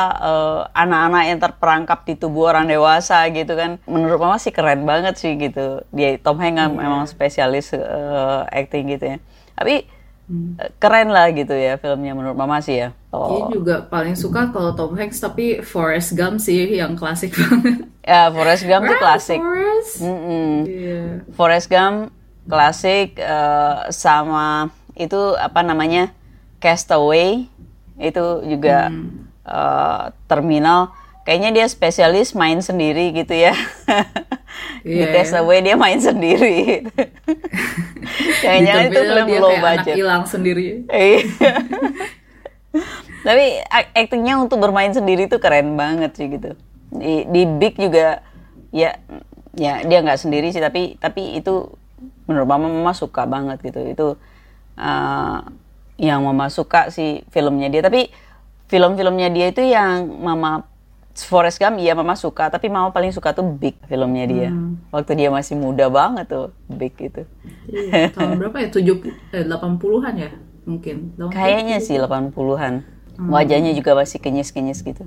anak-anak 0.72 1.24
yang 1.28 1.40
terperangkap 1.44 2.08
di 2.08 2.16
tubuh 2.16 2.56
orang 2.56 2.72
dewasa 2.72 3.28
gitu 3.36 3.52
kan, 3.60 3.84
menurut 3.84 4.16
Mama 4.24 4.40
sih 4.40 4.56
keren 4.56 4.88
banget 4.88 5.20
sih 5.20 5.36
gitu. 5.36 5.84
Dia 5.92 6.16
Tom 6.24 6.40
Hanks 6.40 6.56
kan 6.56 6.72
memang 6.72 7.04
spesialis 7.12 7.76
eh, 7.76 8.42
acting 8.56 8.88
gitu 8.96 9.06
ya, 9.14 9.18
tapi 9.60 9.84
eh, 10.30 10.70
keren 10.78 11.10
lah 11.10 11.32
gitu 11.32 11.52
ya 11.52 11.76
filmnya 11.76 12.12
menurut 12.12 12.36
Mama 12.36 12.60
sih 12.60 12.78
ya. 12.78 12.90
Oh. 13.10 13.50
juga 13.50 13.82
paling 13.82 14.14
suka 14.14 14.52
kalau 14.52 14.76
Tom 14.76 14.94
Hanks 14.94 15.18
tapi 15.18 15.64
Forrest 15.64 16.14
Gump 16.14 16.38
sih 16.38 16.78
yang 16.78 16.94
klasik 16.94 17.34
banget. 17.40 17.88
Ya 18.04 18.30
Forrest 18.30 18.64
Gump 18.64 18.84
tuh 18.86 18.98
klasik. 18.98 19.40
Forrest. 19.40 19.94
Mm-mm. 20.00 20.52
Iya. 20.64 21.02
Forrest 21.34 21.68
Gump 21.68 22.12
klasik 22.46 23.18
eh, 23.18 23.76
sama 23.90 24.70
itu 24.96 25.36
apa 25.36 25.62
namanya 25.62 26.12
Castaway 26.58 27.46
itu 27.98 28.26
juga 28.46 28.88
eh, 29.44 30.04
terminal 30.26 30.94
kayaknya 31.24 31.52
dia 31.52 31.66
spesialis 31.68 32.32
main 32.32 32.64
sendiri 32.64 33.12
gitu 33.12 33.36
ya 33.36 33.52
di 34.88 34.96
Iya, 34.96 35.12
ya. 35.12 35.14
Castaway 35.14 35.60
dia 35.60 35.76
main 35.76 36.00
sendiri 36.00 36.88
kayaknya 38.44 38.74
itu 38.88 39.00
film 39.00 39.26
dia 39.28 39.40
low 39.40 39.50
kayak 39.50 39.62
anak 39.62 39.76
budget 39.84 39.96
hilang 39.96 40.24
sendiri. 40.28 40.66
Iya. 40.88 41.20
Tapi 43.28 43.46
ak- 43.68 43.94
aktingnya 43.96 44.36
untuk 44.38 44.62
bermain 44.62 44.94
sendiri 44.94 45.26
tuh 45.26 45.42
keren 45.42 45.76
banget 45.76 46.14
sih 46.16 46.28
gitu. 46.30 46.54
Di, 46.94 47.28
di 47.28 47.42
Big 47.44 47.76
juga 47.76 48.24
ya 48.72 48.96
ya 49.58 49.82
dia 49.84 50.00
nggak 50.06 50.22
sendiri 50.22 50.54
sih 50.54 50.62
tapi 50.62 50.96
tapi 51.02 51.36
itu 51.36 51.74
menurut 52.30 52.48
mama 52.48 52.70
mama 52.70 52.94
suka 52.94 53.26
banget 53.26 53.58
gitu 53.66 53.82
itu 53.82 54.08
uh, 54.78 55.40
yang 55.98 56.22
mama 56.22 56.48
suka 56.54 56.94
sih 56.94 57.26
filmnya 57.34 57.74
dia 57.74 57.82
tapi 57.82 58.14
film-filmnya 58.70 59.34
dia 59.34 59.50
itu 59.50 59.66
yang 59.66 60.06
mama 60.22 60.68
Forrest 61.24 61.58
Gump 61.58 61.80
iya 61.80 61.98
mama 61.98 62.14
suka 62.14 62.48
tapi 62.48 62.68
mama 62.68 62.92
paling 62.92 63.10
suka 63.10 63.32
tuh 63.32 63.48
Big 63.48 63.80
filmnya 63.86 64.26
dia 64.28 64.50
waktu 64.92 65.18
dia 65.18 65.30
masih 65.32 65.58
muda 65.58 65.88
banget 65.90 66.30
tuh 66.30 66.48
Big 66.68 66.94
itu 67.00 67.24
Iya, 67.68 68.14
tahun 68.14 68.38
berapa 68.40 68.58
ya? 68.64 68.68
7 68.72 68.80
eh, 69.34 69.44
80-an 69.44 70.14
ya? 70.16 70.32
Mungkin. 70.64 71.16
80. 71.16 71.32
Kayaknya 71.32 71.78
sih 71.80 71.96
80-an. 71.96 72.84
Wajahnya 73.18 73.74
juga 73.74 73.98
masih 73.98 74.22
kenyis-kenyis 74.22 74.86
gitu. 74.86 75.04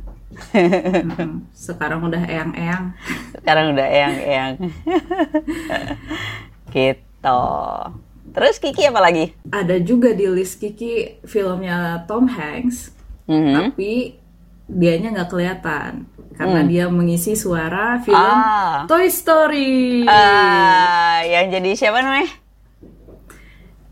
Mm-mm. 0.53 1.47
Sekarang 1.55 2.03
udah 2.03 2.21
eyang-eyang. 2.27 2.91
Sekarang 3.39 3.71
udah 3.73 3.87
eyang-eyang. 3.87 4.53
gitu. 6.75 7.43
Terus 8.31 8.57
Kiki 8.59 8.87
apa 8.87 9.01
lagi? 9.03 9.35
Ada 9.51 9.83
juga 9.83 10.15
di 10.15 10.27
list 10.31 10.59
Kiki 10.59 11.23
filmnya 11.27 12.07
Tom 12.07 12.31
Hanks, 12.31 12.95
Mhm. 13.27 13.75
tapi 13.75 14.19
dianya 14.71 15.11
nggak 15.11 15.29
kelihatan 15.29 16.07
karena 16.39 16.61
dia 16.65 16.85
mengisi 16.89 17.35
suara 17.35 17.99
film 18.01 18.17
Hmm. 18.17 18.41
Ah. 18.41 18.77
Toy 18.89 19.11
Story. 19.13 20.07
Ah, 20.09 21.21
yang 21.21 21.51
jadi 21.51 21.77
siapa 21.77 22.01
namanya? 22.01 22.31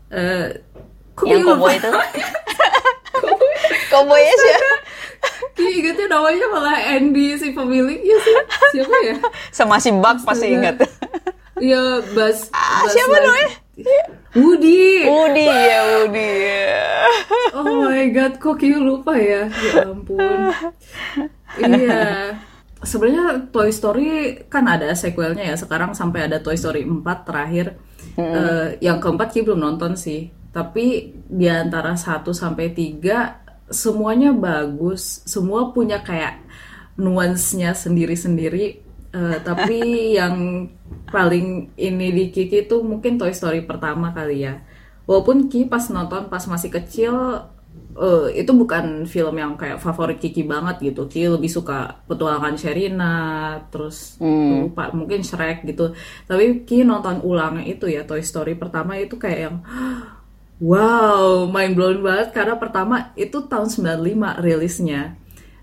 Eh, 0.09 0.47
kok 1.13 1.29
yang 1.29 1.45
koboi 1.45 1.77
itu? 1.77 1.89
Koboynya 3.91 4.33
siapa? 4.33 4.73
Ki 5.53 5.65
ingetnya 5.81 6.07
namanya 6.09 6.45
malah 6.49 6.77
Andy 6.95 7.35
si 7.35 7.51
pemiliknya 7.51 8.17
sih. 8.17 8.35
Siapa 8.73 8.95
ya? 9.03 9.15
Sama 9.49 9.77
si 9.77 9.91
Buck 9.91 10.23
pasti 10.23 10.49
ingat. 10.49 10.81
Iya, 11.59 12.01
Bas. 12.15 12.49
Ah, 12.49 12.87
siapa 12.87 13.19
namanya? 13.19 13.49
Woody. 14.37 15.09
Woody 15.09 15.45
ya, 15.45 15.79
Woody. 15.89 16.33
Oh 17.57 17.89
my 17.89 18.05
god, 18.13 18.37
kok 18.37 18.61
Ki 18.61 18.77
lupa 18.77 19.17
ya? 19.17 19.49
Ya 19.49 19.89
ampun. 19.89 20.53
iya. 21.57 22.37
Sebenarnya 22.79 23.49
Toy 23.49 23.73
Story 23.73 24.39
kan 24.47 24.69
ada 24.69 24.93
sequelnya 24.93 25.49
ya. 25.49 25.55
Sekarang 25.57 25.97
sampai 25.97 26.29
ada 26.29 26.39
Toy 26.39 26.55
Story 26.55 26.85
4 26.85 27.03
terakhir. 27.25 27.75
Eh, 28.15 28.77
yang 28.85 29.01
keempat 29.01 29.33
Ki 29.33 29.41
belum 29.41 29.59
nonton 29.59 29.97
sih. 29.97 30.29
Tapi 30.53 31.11
di 31.25 31.47
antara 31.49 31.97
1 31.97 32.31
sampai 32.31 32.69
3 32.71 33.73
semuanya 33.73 34.29
bagus. 34.29 35.25
Semua 35.25 35.73
punya 35.73 36.05
kayak 36.05 36.45
nuansnya 36.95 37.73
sendiri-sendiri. 37.73 38.85
Eh, 39.15 39.37
tapi 39.41 39.73
yang 40.19 40.35
paling 41.09 41.45
ini 41.77 42.05
di 42.17 42.23
Kiki 42.33 42.69
tuh 42.69 42.85
mungkin 42.85 43.17
Toy 43.17 43.33
Story 43.33 43.65
pertama 43.65 44.13
kali 44.13 44.45
ya. 44.45 44.61
Walaupun 45.09 45.49
Ki 45.49 45.65
pas 45.65 45.81
nonton 45.89 46.29
pas 46.29 46.43
masih 46.45 46.69
kecil 46.69 47.13
eh, 47.97 48.25
itu 48.41 48.51
bukan 48.61 48.85
film 49.09 49.35
yang 49.41 49.53
kayak 49.57 49.81
favorit 49.81 50.17
Kiki 50.21 50.45
banget 50.45 50.75
gitu. 50.93 51.09
Ki 51.11 51.25
lebih 51.25 51.49
suka 51.49 52.05
petualangan 52.09 52.53
Sherina, 52.61 53.13
terus 53.73 54.21
lupa 54.49 54.93
mungkin 54.93 55.21
Shrek 55.25 55.65
gitu. 55.69 55.83
Tapi 56.29 56.65
Ki 56.67 56.85
nonton 56.85 57.21
ulang 57.25 57.65
itu 57.65 57.85
ya 57.89 58.05
Toy 58.05 58.21
Story 58.21 58.53
pertama 58.61 58.93
itu 59.01 59.15
kayak 59.17 59.39
yang 59.49 59.55
wow 60.59 61.47
mind 61.47 61.73
blown 61.77 61.99
banget 62.03 62.35
karena 62.35 62.55
pertama 62.59 62.95
itu 63.15 63.37
tahun 63.47 63.69
95 63.71 64.43
rilisnya 64.43 65.15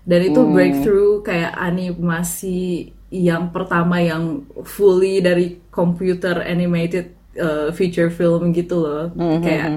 dan 0.09 0.19
itu 0.25 0.41
Hmm. 0.41 0.51
breakthrough 0.53 1.21
kayak 1.21 1.53
animasi 1.53 2.93
yang 3.07 3.55
pertama 3.55 4.03
yang 4.03 4.43
fully 4.67 5.23
dari 5.23 5.63
computer 5.71 6.43
animated 6.43 7.15
uh, 7.39 7.69
feature 7.71 8.11
film 8.11 8.51
gitu 8.51 8.83
loh. 8.83 9.07
Hmm, 9.15 9.39
kayak 9.39 9.67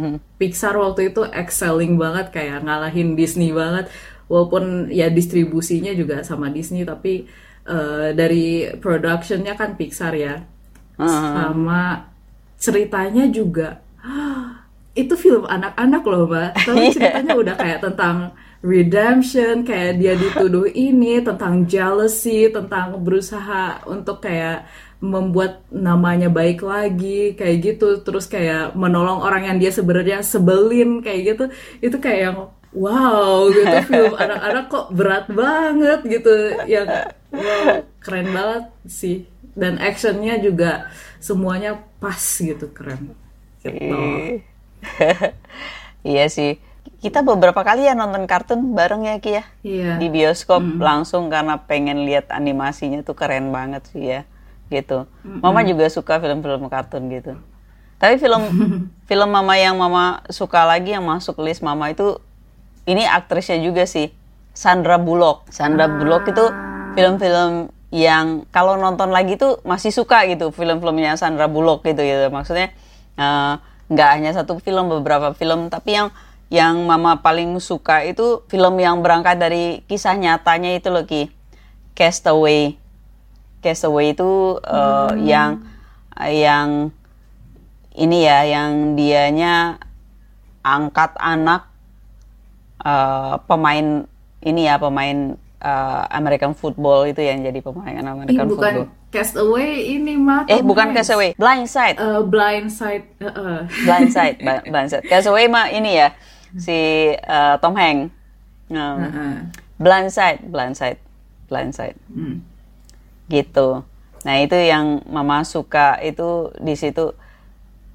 Pixar 0.40 0.74
waktu 0.74 1.14
itu 1.14 1.22
excelling 1.30 1.94
banget 1.94 2.34
kayak 2.34 2.66
ngalahin 2.66 3.14
Disney 3.14 3.54
banget. 3.54 3.86
Walaupun 4.26 4.90
ya 4.90 5.10
distribusinya 5.10 5.90
juga 5.94 6.22
sama 6.22 6.50
Disney 6.50 6.82
tapi 6.82 7.26
uh, 7.70 8.10
dari 8.16 8.66
productionnya 8.82 9.54
kan 9.54 9.78
Pixar 9.78 10.14
ya. 10.18 10.42
Sama 10.98 12.10
ceritanya 12.58 13.30
juga. 13.30 13.78
Itu 14.90 15.14
film 15.14 15.46
anak-anak 15.46 16.02
loh 16.02 16.26
mbak. 16.26 16.50
Tapi 16.66 16.84
ceritanya 16.98 17.38
udah 17.38 17.54
kayak 17.54 17.78
tentang 17.78 18.34
redemption 18.60 19.64
kayak 19.64 19.96
dia 19.96 20.12
dituduh 20.20 20.68
ini 20.68 21.24
tentang 21.24 21.64
jealousy 21.64 22.52
tentang 22.52 23.00
berusaha 23.00 23.80
untuk 23.88 24.20
kayak 24.20 24.68
membuat 25.00 25.64
namanya 25.72 26.28
baik 26.28 26.60
lagi 26.60 27.32
kayak 27.32 27.56
gitu. 27.64 28.04
Terus 28.04 28.28
kayak 28.28 28.76
menolong 28.76 29.24
orang 29.24 29.48
yang 29.48 29.56
dia 29.56 29.72
sebenarnya 29.72 30.20
sebelin 30.20 31.00
kayak 31.00 31.20
gitu. 31.24 31.44
Itu 31.80 31.96
kayak 31.96 32.20
yang 32.20 32.38
wow 32.76 33.48
gitu. 33.48 33.76
Film 33.88 34.14
anak-anak 34.28 34.64
kok 34.68 34.86
berat 34.92 35.26
banget 35.32 36.00
gitu. 36.04 36.34
Yang 36.68 36.88
wow 37.32 37.80
keren 38.04 38.28
banget 38.28 38.64
sih. 38.84 39.24
Dan 39.56 39.80
actionnya 39.80 40.36
juga 40.36 40.92
semuanya 41.16 41.80
pas 41.96 42.20
gitu 42.20 42.68
keren. 42.76 43.16
Gitu. 43.64 43.96
iya 46.12 46.28
sih. 46.28 46.69
Kita 47.00 47.24
beberapa 47.24 47.64
kali 47.64 47.88
ya 47.88 47.96
nonton 47.96 48.28
kartun 48.28 48.76
bareng 48.76 49.08
ya 49.08 49.16
Ki 49.24 49.40
ya. 49.40 49.44
Iya. 49.64 49.90
Di 49.96 50.12
bioskop 50.12 50.60
langsung 50.76 51.32
karena 51.32 51.56
pengen 51.64 52.04
lihat 52.04 52.28
animasinya 52.28 53.00
tuh 53.00 53.16
keren 53.16 53.48
banget 53.48 53.88
sih 53.88 54.04
ya. 54.04 54.20
Gitu. 54.68 55.08
Mama 55.24 55.64
juga 55.64 55.88
suka 55.88 56.20
film-film 56.20 56.68
kartun 56.68 57.08
gitu. 57.08 57.40
Tapi 57.96 58.20
film 58.20 58.42
film 59.08 59.28
Mama 59.32 59.56
yang 59.56 59.80
Mama 59.80 60.20
suka 60.28 60.68
lagi 60.68 60.92
yang 60.92 61.08
masuk 61.08 61.40
list 61.40 61.64
Mama 61.64 61.88
itu 61.88 62.20
ini 62.84 63.08
aktrisnya 63.08 63.56
juga 63.64 63.88
sih. 63.88 64.12
Sandra 64.52 65.00
Bullock. 65.00 65.48
Sandra 65.48 65.88
Bullock 65.88 66.28
itu 66.28 66.44
film-film 66.92 67.72
yang 67.90 68.44
kalau 68.52 68.76
nonton 68.76 69.08
lagi 69.08 69.34
tuh 69.40 69.58
masih 69.66 69.90
suka 69.90 70.28
gitu 70.28 70.52
film-filmnya 70.52 71.16
Sandra 71.16 71.48
Bullock 71.48 71.80
gitu 71.88 72.04
gitu. 72.04 72.28
Maksudnya 72.28 72.76
eh, 73.16 73.54
nggak 73.90 74.08
hanya 74.20 74.30
satu 74.30 74.62
film 74.62 74.86
beberapa 74.86 75.34
film 75.34 75.66
tapi 75.66 75.98
yang 75.98 76.14
yang 76.50 76.82
mama 76.82 77.22
paling 77.22 77.54
suka 77.62 78.02
itu 78.02 78.42
film 78.50 78.74
yang 78.82 78.98
berangkat 79.06 79.38
dari 79.38 79.86
kisah 79.86 80.18
nyatanya 80.18 80.74
itu 80.74 80.90
loh 80.90 81.06
Ki 81.06 81.30
Castaway 81.94 82.74
Castaway 83.62 84.18
itu 84.18 84.58
eh, 84.66 85.12
yang 85.30 85.62
yang 86.26 86.90
ini 87.94 88.26
ya 88.26 88.42
yang 88.50 88.98
dianya 88.98 89.78
angkat 90.66 91.14
anak 91.22 91.70
eh, 92.82 93.34
pemain 93.46 94.10
ini 94.42 94.66
ya 94.66 94.74
pemain 94.82 95.38
eh, 95.62 96.02
American 96.10 96.58
football 96.58 97.06
itu 97.06 97.22
yang 97.22 97.46
jadi 97.46 97.62
pemain 97.62 97.94
Ih, 97.94 98.10
American 98.10 98.46
bukan 98.50 98.74
football 98.74 98.98
Castaway 99.10 99.98
ini 99.98 100.14
mah 100.14 100.46
eh 100.46 100.62
bukan 100.62 100.94
Hanks. 100.94 101.06
Castaway 101.06 101.30
Blindside 101.34 101.98
Eh, 101.98 102.22
blind 102.26 102.70
side 102.70 103.04
eh, 103.18 103.26
eh. 103.26 103.60
Blindside, 103.86 104.36
Blindside. 104.70 105.04
Castaway 105.06 105.46
mah 105.46 105.66
ini 105.70 105.98
ya 105.98 106.10
si 106.56 107.12
uh, 107.14 107.60
Tom 107.62 107.76
Hanks. 107.76 108.10
Nah, 108.70 108.96
Heeh. 108.98 109.34
Blindside, 109.80 110.40
Blindside, 110.46 111.00
Blindside. 111.50 111.98
Hmm. 112.10 112.42
Gitu. 113.26 113.82
Nah 114.26 114.34
itu 114.40 114.56
yang 114.56 115.00
Mama 115.08 115.42
suka 115.46 115.98
itu 116.02 116.54
di 116.60 116.74
situ. 116.76 117.14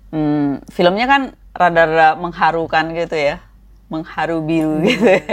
Hmm, 0.09 0.63
filmnya 0.71 1.05
kan 1.05 1.21
rada-rada 1.55 2.15
mengharukan 2.19 2.91
gitu 2.95 3.15
ya, 3.15 3.43
mengharu 3.87 4.43
biru 4.43 4.83
gitu 4.83 5.07
ya, 5.07 5.23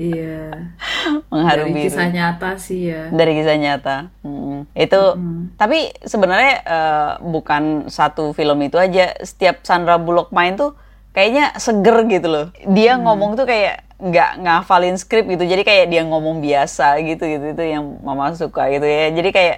iya 0.00 0.72
mengharu 1.32 1.68
dari 1.68 1.74
biru 1.76 1.92
kisah 1.92 2.08
nyata 2.08 2.50
sih 2.56 2.88
ya 2.88 3.12
dari 3.12 3.32
kisah 3.36 3.56
nyata. 3.60 3.96
Hmm. 4.24 4.64
Itu 4.72 5.18
tapi 5.60 5.92
sebenarnya 6.02 6.54
eh, 6.64 7.10
bukan 7.20 7.92
satu 7.92 8.32
film 8.32 8.64
itu 8.64 8.80
aja. 8.80 9.12
Setiap 9.20 9.60
Sandra 9.66 10.00
Bullock 10.00 10.32
main 10.32 10.56
tuh 10.56 10.72
kayaknya 11.10 11.54
seger 11.58 12.06
gitu 12.06 12.28
loh. 12.30 12.46
Dia 12.70 12.98
ngomong 12.98 13.34
tuh 13.34 13.46
kayak 13.46 13.86
nggak 14.00 14.30
ngafalin 14.40 14.96
skrip 14.96 15.28
gitu. 15.28 15.44
Jadi 15.44 15.62
kayak 15.62 15.86
dia 15.92 16.02
ngomong 16.06 16.40
biasa 16.40 16.98
gitu 17.04 17.24
gitu 17.26 17.44
itu 17.52 17.62
yang 17.62 18.00
mama 18.00 18.32
suka 18.34 18.70
gitu 18.72 18.86
ya. 18.86 19.10
Jadi 19.12 19.30
kayak 19.30 19.56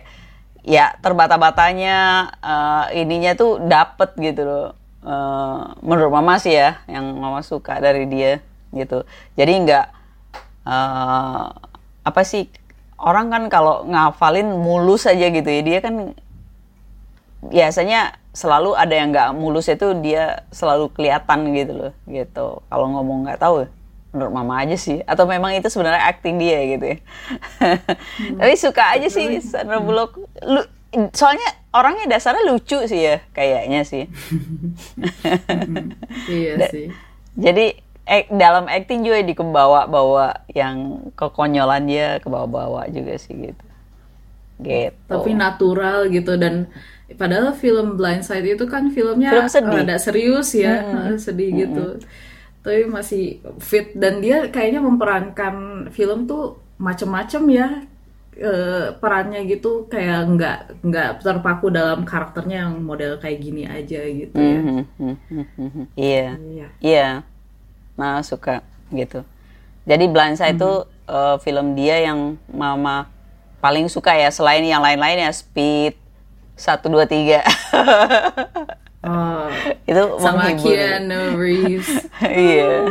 ya 0.62 0.94
terbata-batanya 1.02 1.96
eh, 2.40 2.84
ininya 3.02 3.32
tuh 3.36 3.62
dapet 3.62 4.14
gitu 4.18 4.42
loh. 4.44 4.68
Eh, 5.02 5.60
menurut 5.82 6.12
mama 6.14 6.38
sih 6.38 6.54
ya 6.54 6.82
yang 6.86 7.04
mama 7.18 7.42
suka 7.44 7.78
dari 7.78 8.06
dia 8.08 8.42
gitu. 8.72 9.04
Jadi 9.36 9.52
nggak 9.68 9.86
eh, 10.66 11.44
apa 12.02 12.22
sih 12.26 12.50
orang 13.02 13.30
kan 13.30 13.42
kalau 13.50 13.82
ngafalin 13.86 14.46
mulus 14.46 15.10
aja 15.10 15.26
gitu 15.30 15.46
ya 15.50 15.62
dia 15.62 15.78
kan 15.82 16.14
biasanya 17.42 18.21
selalu 18.32 18.72
ada 18.72 18.94
yang 18.96 19.12
nggak 19.12 19.30
mulus 19.36 19.68
itu 19.68 19.92
dia 20.00 20.44
selalu 20.48 20.88
kelihatan 20.96 21.52
gitu 21.52 21.72
loh 21.76 21.92
gitu. 22.08 22.64
Kalau 22.64 22.86
ngomong 22.88 23.28
nggak 23.28 23.40
tahu 23.40 23.68
menurut 24.12 24.32
mama 24.32 24.60
aja 24.60 24.76
sih. 24.76 25.04
Atau 25.04 25.28
memang 25.28 25.52
itu 25.52 25.68
sebenarnya 25.68 26.04
acting 26.08 26.40
dia 26.40 26.60
gitu 26.76 26.84
ya. 26.84 26.98
Tapi 28.40 28.54
suka 28.56 28.96
aja 28.96 29.08
sih 29.08 29.40
Sandra 29.44 29.80
Bullock. 29.80 30.16
Lu 30.44 30.60
soalnya 31.12 31.48
orangnya 31.72 32.04
dasarnya 32.16 32.44
lucu 32.52 32.84
sih 32.84 33.00
ya 33.00 33.16
kayaknya 33.32 33.84
sih. 33.84 34.04
Iya 36.28 36.68
sih. 36.68 36.86
jadi 37.32 37.80
ek- 38.04 38.32
dalam 38.32 38.68
acting 38.68 39.04
juga 39.06 39.24
dikebawa-bawa 39.24 40.44
yang 40.52 41.08
kekonyolan 41.16 41.88
dia 41.88 42.20
kebawa-bawa 42.20 42.88
juga 42.92 43.16
sih 43.16 43.52
gitu. 43.52 43.64
Gitu. 44.62 45.08
Tapi 45.08 45.32
natural 45.34 46.06
gitu 46.12 46.36
dan 46.38 46.68
padahal 47.12 47.52
film 47.52 47.94
Blindside 47.94 48.44
itu 48.48 48.64
kan 48.64 48.88
filmnya 48.88 49.30
Film 49.30 49.48
sedih. 49.48 49.72
rada 49.84 49.96
serius 49.96 50.48
ya 50.52 50.74
sedih 51.24 51.48
gitu 51.56 51.86
tapi 52.62 52.86
masih 52.86 53.24
fit 53.58 53.90
dan 53.92 54.18
dia 54.18 54.46
kayaknya 54.46 54.78
memerankan 54.78 55.54
film 55.90 56.24
tuh 56.24 56.56
macem-macem 56.78 57.42
ya 57.48 57.68
eh, 58.32 58.94
perannya 58.94 59.42
gitu 59.44 59.86
kayak 59.86 60.20
nggak 60.30 60.58
nggak 60.80 61.08
terpaku 61.20 61.68
dalam 61.68 62.02
karakternya 62.02 62.64
yang 62.64 62.78
model 62.78 63.18
kayak 63.18 63.38
gini 63.38 63.66
aja 63.66 64.00
gitu 64.02 64.34
ya 64.34 64.58
Mhm, 64.58 64.82
mhm, 64.96 65.16
mhm. 65.58 65.84
Iya, 65.94 66.28
Iya. 66.38 66.68
iya. 66.78 67.08
Nah 67.92 68.22
suka 68.22 68.62
gitu. 68.88 69.20
Jadi 69.82 70.04
Blindside 70.06 70.54
itu 70.54 70.72
eh, 71.06 71.36
film 71.40 71.74
dia 71.74 71.98
yang 72.00 72.38
mama 72.48 73.10
paling 73.58 73.86
suka 73.86 74.14
ya 74.14 74.30
selain 74.30 74.62
yang 74.62 74.80
lain-lain 74.80 75.22
ya 75.22 75.30
Speed 75.30 75.98
satu 76.54 76.88
dua 76.92 77.04
tiga 77.08 77.40
Oh, 79.02 79.50
itu 79.82 79.98
sama 80.22 80.54
menghibur. 80.54 80.78
Keanu 80.78 81.34
Reeves 81.34 81.90
Iya. 82.22 82.86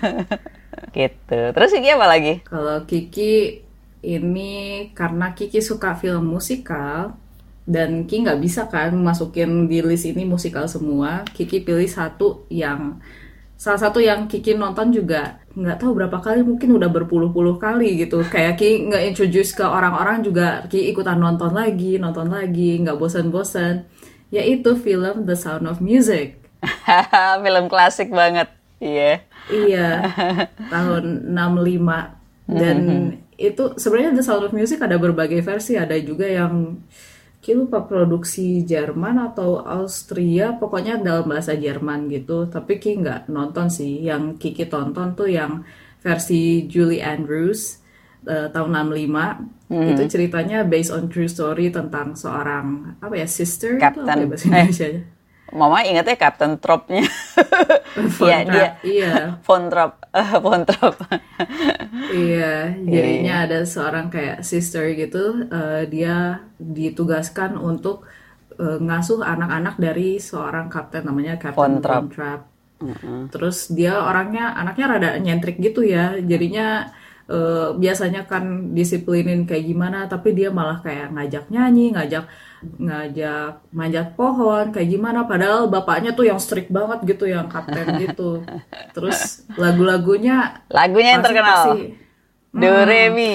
gitu. 0.96 1.40
Terus 1.52 1.70
Kiki 1.76 1.92
apa 1.92 2.08
lagi? 2.08 2.40
Kalau 2.40 2.88
Kiki 2.88 3.60
ini 4.00 4.52
karena 4.96 5.36
Kiki 5.36 5.60
suka 5.60 5.92
film 5.92 6.24
musikal 6.24 7.20
dan 7.68 8.08
Kiki 8.08 8.24
nggak 8.24 8.40
bisa 8.40 8.64
kan 8.72 8.96
masukin 8.96 9.68
di 9.68 9.84
list 9.84 10.08
ini 10.08 10.24
musikal 10.24 10.64
semua. 10.72 11.28
Kiki 11.36 11.60
pilih 11.68 11.84
satu 11.84 12.48
yang 12.48 12.96
salah 13.60 13.76
satu 13.76 14.00
yang 14.00 14.24
Kiki 14.24 14.56
nonton 14.56 14.88
juga 14.88 15.36
nggak 15.52 15.84
tahu 15.84 15.92
berapa 15.92 16.16
kali 16.24 16.40
mungkin 16.40 16.80
udah 16.80 16.88
berpuluh-puluh 16.88 17.60
kali 17.60 18.00
gitu. 18.00 18.24
Kayak 18.24 18.56
Kiki 18.56 18.88
nggak 18.88 19.04
introduce 19.12 19.52
ke 19.52 19.60
orang-orang 19.60 20.24
juga 20.24 20.64
Kiki 20.64 20.88
ikutan 20.96 21.20
nonton 21.20 21.52
lagi, 21.52 22.00
nonton 22.00 22.32
lagi, 22.32 22.80
nggak 22.80 22.96
bosan-bosan. 22.96 23.84
Yaitu 24.32 24.80
film 24.80 25.28
The 25.28 25.36
Sound 25.36 25.68
of 25.68 25.84
Music. 25.84 26.40
film 27.44 27.68
klasik 27.68 28.08
banget. 28.08 28.48
Iya. 28.80 29.20
Iya, 29.52 30.08
tahun 30.72 31.28
65 31.36 32.20
dan 32.50 32.78
itu 33.36 33.64
sebenarnya 33.76 34.16
The 34.16 34.24
Sound 34.24 34.44
of 34.48 34.56
Music 34.56 34.80
ada 34.80 34.96
berbagai 34.96 35.44
versi, 35.44 35.76
ada 35.76 35.98
juga 36.00 36.24
yang 36.24 36.80
Lupa 37.54 37.84
produksi 37.84 38.62
Jerman 38.66 39.18
atau 39.32 39.62
Austria, 39.62 40.56
pokoknya 40.56 41.00
dalam 41.00 41.28
bahasa 41.28 41.54
Jerman 41.54 42.10
gitu. 42.10 42.46
Tapi 42.50 42.80
Ki 42.82 42.98
nggak 42.98 43.30
nonton 43.30 43.70
sih, 43.70 44.02
yang 44.04 44.36
Kiki 44.36 44.66
tonton 44.66 45.14
tuh 45.14 45.28
yang 45.30 45.62
versi 46.00 46.64
Julie 46.66 47.04
Andrews 47.04 47.80
eh, 48.26 48.48
tahun 48.50 48.90
65. 48.94 49.70
Itu 49.70 50.02
ceritanya 50.10 50.66
based 50.66 50.90
on 50.90 51.06
true 51.06 51.30
story 51.30 51.70
tentang 51.70 52.18
seorang 52.18 52.98
apa 52.98 53.14
ya 53.14 53.28
sister 53.28 53.78
itu 53.78 54.00
apa 54.02 54.18
ya 54.18 54.26
Captain. 54.26 54.28
bahasa 54.28 54.46
Eh. 54.46 54.50
Indonesia 54.50 54.88
Mama 55.50 55.82
ingatnya 55.82 56.14
Captain 56.14 56.58
Trop-nya. 56.62 57.02
Iya, 58.22 58.38
dia 58.46 58.68
iya. 58.86 59.14
Von 59.42 59.66
Trop, 59.66 59.98
eh, 60.14 60.30
Von 60.38 60.62
Trop. 60.62 60.94
Iya, 61.90 62.70
jadinya 62.86 63.32
ada 63.44 63.56
seorang 63.66 64.06
kayak 64.14 64.46
sister 64.50 64.84
gitu, 64.94 65.18
eh, 65.50 65.82
dia 65.92 66.38
ditugaskan 66.58 67.58
untuk 67.58 68.06
eh, 68.62 68.78
ngasuh 68.86 69.20
anak-anak 69.32 69.74
dari 69.84 70.20
seorang 70.28 70.66
kapten 70.74 71.02
namanya 71.08 71.34
Captain 71.42 71.82
Trapp. 71.82 72.06
Von 72.06 72.14
Trapp. 72.14 72.40
Terus 73.32 73.56
dia 73.78 73.92
orangnya, 74.08 74.54
anaknya 74.60 74.84
rada 74.92 75.10
nyentrik 75.24 75.56
gitu 75.66 75.80
ya, 75.94 76.18
jadinya 76.30 76.90
eh, 77.30 77.68
biasanya 77.82 78.20
kan 78.30 78.44
disiplinin 78.78 79.40
kayak 79.48 79.64
gimana, 79.70 79.98
tapi 80.12 80.28
dia 80.38 80.48
malah 80.58 80.78
kayak 80.86 81.14
ngajak 81.14 81.44
nyanyi, 81.54 81.94
ngajak 81.94 82.24
ngajak 82.60 83.64
manjat 83.72 84.12
pohon 84.14 84.68
kayak 84.68 84.88
gimana 84.88 85.24
padahal 85.24 85.66
bapaknya 85.66 86.12
tuh 86.12 86.28
yang 86.28 86.36
strict 86.36 86.68
banget 86.68 87.04
gitu 87.08 87.24
yang 87.24 87.48
kapten 87.48 87.86
gitu 88.04 88.44
terus 88.92 89.44
lagu-lagunya 89.54 90.60
Lagunya 90.68 91.16
yang 91.16 91.24
terkenal. 91.24 91.48
pasti 91.72 91.80
Do 92.50 92.66
Re 92.82 93.02
Mi. 93.08 93.32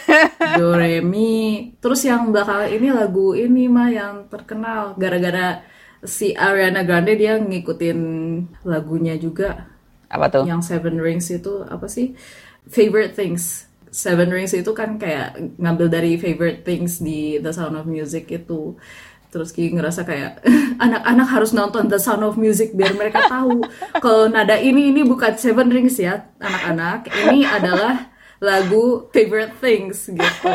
Do 0.56 0.72
Re 0.72 1.02
Mi. 1.02 1.34
Terus 1.76 2.06
yang 2.06 2.30
bakal 2.30 2.70
ini 2.70 2.88
lagu 2.88 3.34
ini 3.34 3.66
mah 3.66 3.90
yang 3.90 4.14
terkenal 4.30 4.94
gara-gara 4.94 5.60
si 6.00 6.32
Ariana 6.32 6.86
Grande 6.86 7.18
dia 7.18 7.34
ngikutin 7.34 7.98
lagunya 8.62 9.18
juga 9.18 9.66
Apa 10.06 10.30
tuh? 10.30 10.44
yang 10.46 10.62
Seven 10.62 10.96
Rings 10.96 11.26
itu 11.28 11.66
apa 11.66 11.90
sih? 11.90 12.14
Favorite 12.64 13.12
Things. 13.12 13.66
Seven 13.94 14.34
Rings 14.34 14.50
itu 14.50 14.74
kan 14.74 14.98
kayak 14.98 15.38
ngambil 15.54 15.86
dari 15.86 16.18
Favorite 16.18 16.66
Things 16.66 16.98
di 16.98 17.38
The 17.38 17.54
Sound 17.54 17.78
of 17.78 17.86
Music 17.86 18.26
itu. 18.26 18.74
Terus 19.30 19.54
Ki 19.54 19.70
ngerasa 19.70 20.02
kayak 20.02 20.42
anak-anak 20.84 21.28
harus 21.30 21.54
nonton 21.54 21.86
The 21.86 22.02
Sound 22.02 22.26
of 22.26 22.34
Music 22.34 22.74
biar 22.74 22.98
mereka 22.98 23.30
tahu 23.30 23.62
kalau 24.04 24.26
nada 24.26 24.58
ini 24.58 24.90
ini 24.90 25.06
bukan 25.06 25.38
Seven 25.38 25.70
Rings 25.70 26.02
ya 26.02 26.26
anak-anak. 26.42 27.06
Ini 27.06 27.46
adalah 27.46 28.10
lagu 28.42 29.06
Favorite 29.14 29.54
Things 29.62 30.10
gitu. 30.10 30.50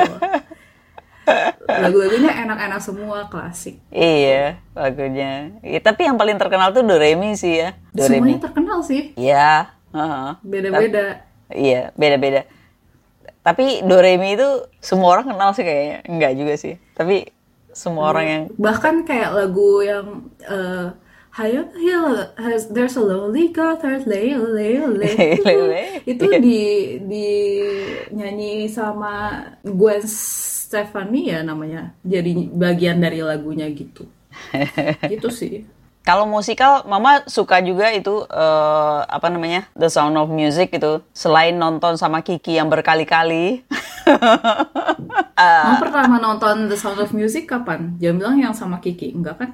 Lagu-lagunya 1.63 2.43
enak-enak 2.43 2.81
semua 2.83 3.31
klasik. 3.31 3.79
Iya, 3.87 4.59
lagunya. 4.75 5.55
Ya, 5.63 5.79
tapi 5.79 6.03
yang 6.03 6.19
paling 6.19 6.35
terkenal 6.35 6.75
tuh 6.75 6.83
Do 6.83 6.99
Re 6.99 7.15
Mi 7.15 7.39
sih 7.39 7.61
ya. 7.63 7.77
Do 7.95 8.03
Re 8.03 8.19
Mi. 8.19 8.35
Semuanya 8.35 8.41
terkenal 8.51 8.79
sih. 8.83 9.15
Iya, 9.15 9.71
heeh. 9.95 10.29
Beda-beda. 10.43 11.23
Iya, 11.53 11.95
beda-beda. 11.95 12.58
Tapi 13.39 13.81
Do 13.87 13.97
Re 13.97 14.19
Mi 14.19 14.35
itu 14.35 14.67
semua 14.83 15.17
orang 15.17 15.31
kenal 15.31 15.55
sih 15.55 15.63
kayaknya. 15.63 15.97
Enggak 16.05 16.31
juga 16.35 16.53
sih. 16.59 16.75
Tapi 16.93 17.29
semua 17.73 18.11
orang 18.11 18.25
yang 18.25 18.43
bahkan 18.57 19.05
kayak 19.05 19.29
lagu 19.31 19.85
yang 19.85 20.27
uh, 20.49 20.91
Hayo 21.29 21.69
Hayo 21.77 22.33
has 22.35 22.67
there's 22.73 22.97
a 22.97 23.03
lonely 23.03 23.53
girl 23.53 23.77
there's 23.77 24.03
Leo 24.09 24.43
Leo 24.43 24.89
Leo 24.91 25.37
Lele. 25.45 26.01
itu 26.03 26.25
di 26.41 26.61
di 27.05 27.29
nyanyi 28.11 28.65
sama 28.67 29.45
Gwen 29.61 30.01
Stefani 30.03 31.29
ya 31.29 31.45
namanya 31.45 31.93
jadi 32.01 32.49
bagian 32.49 32.97
dari 32.99 33.21
lagunya 33.21 33.69
gitu 33.69 34.09
gitu 35.05 35.29
sih 35.29 35.63
Kalau 36.09 36.25
musikal, 36.25 36.89
Mama 36.89 37.21
suka 37.29 37.61
juga 37.61 37.93
itu 37.93 38.25
eh, 38.25 38.99
apa 39.05 39.29
namanya 39.29 39.69
The 39.77 39.93
Sound 39.93 40.17
of 40.17 40.33
Music 40.33 40.73
itu. 40.73 41.05
Selain 41.13 41.53
nonton 41.53 42.01
sama 42.01 42.25
Kiki 42.25 42.57
yang 42.57 42.65
berkali-kali, 42.65 43.61
Kamu 45.37 45.77
pertama 45.77 46.17
nonton 46.17 46.65
The 46.65 46.73
Sound 46.81 46.97
of 46.97 47.13
Music 47.13 47.45
kapan? 47.45 47.93
Jangan 48.01 48.17
bilang 48.17 48.41
yang 48.41 48.57
sama 48.57 48.81
Kiki, 48.81 49.13
enggak 49.13 49.37
kan? 49.37 49.53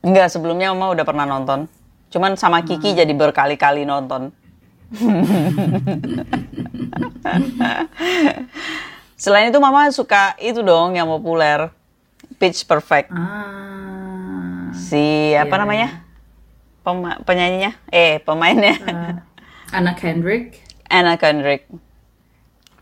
enggak 0.00 0.32
sebelumnya 0.32 0.72
Mama 0.72 0.96
udah 0.96 1.04
pernah 1.04 1.28
nonton. 1.28 1.68
Cuman 2.08 2.32
sama 2.40 2.64
Kiki 2.64 2.96
jadi 2.96 3.12
berkali-kali 3.12 3.84
nonton. 3.84 4.32
Selain 9.20 9.52
itu 9.52 9.60
Mama 9.60 9.92
suka 9.92 10.32
itu 10.40 10.64
dong 10.64 10.96
yang 10.96 11.12
populer, 11.12 11.68
Pitch 12.40 12.64
Perfect. 12.64 13.12
Ah, 13.12 13.99
Si 14.80 15.04
apa 15.36 15.50
Iya, 15.50 15.60
namanya? 15.60 15.88
Pema- 16.80 17.20
penyanyinya? 17.22 17.72
Eh, 17.92 18.18
pemainnya. 18.20 18.74
uh, 18.80 19.12
Anna 19.70 19.92
Kendrick. 19.92 20.56
Anna 20.88 21.14
Kendrick. 21.14 21.68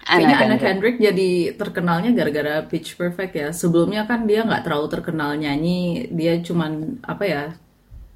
Kayaknya 0.01 0.25
Anna 0.25 0.57
Kendrick. 0.57 0.63
Kendrick 0.63 0.97
jadi 1.03 1.31
terkenalnya 1.53 2.11
gara-gara 2.15 2.55
Pitch 2.65 2.97
Perfect 2.97 3.33
ya. 3.35 3.49
Sebelumnya 3.51 4.07
kan 4.07 4.25
dia 4.25 4.41
nggak 4.41 4.65
terlalu 4.65 4.87
terkenal 4.89 5.37
nyanyi, 5.37 6.09
dia 6.09 6.41
cuman 6.41 6.97
apa 7.05 7.25
ya, 7.27 7.43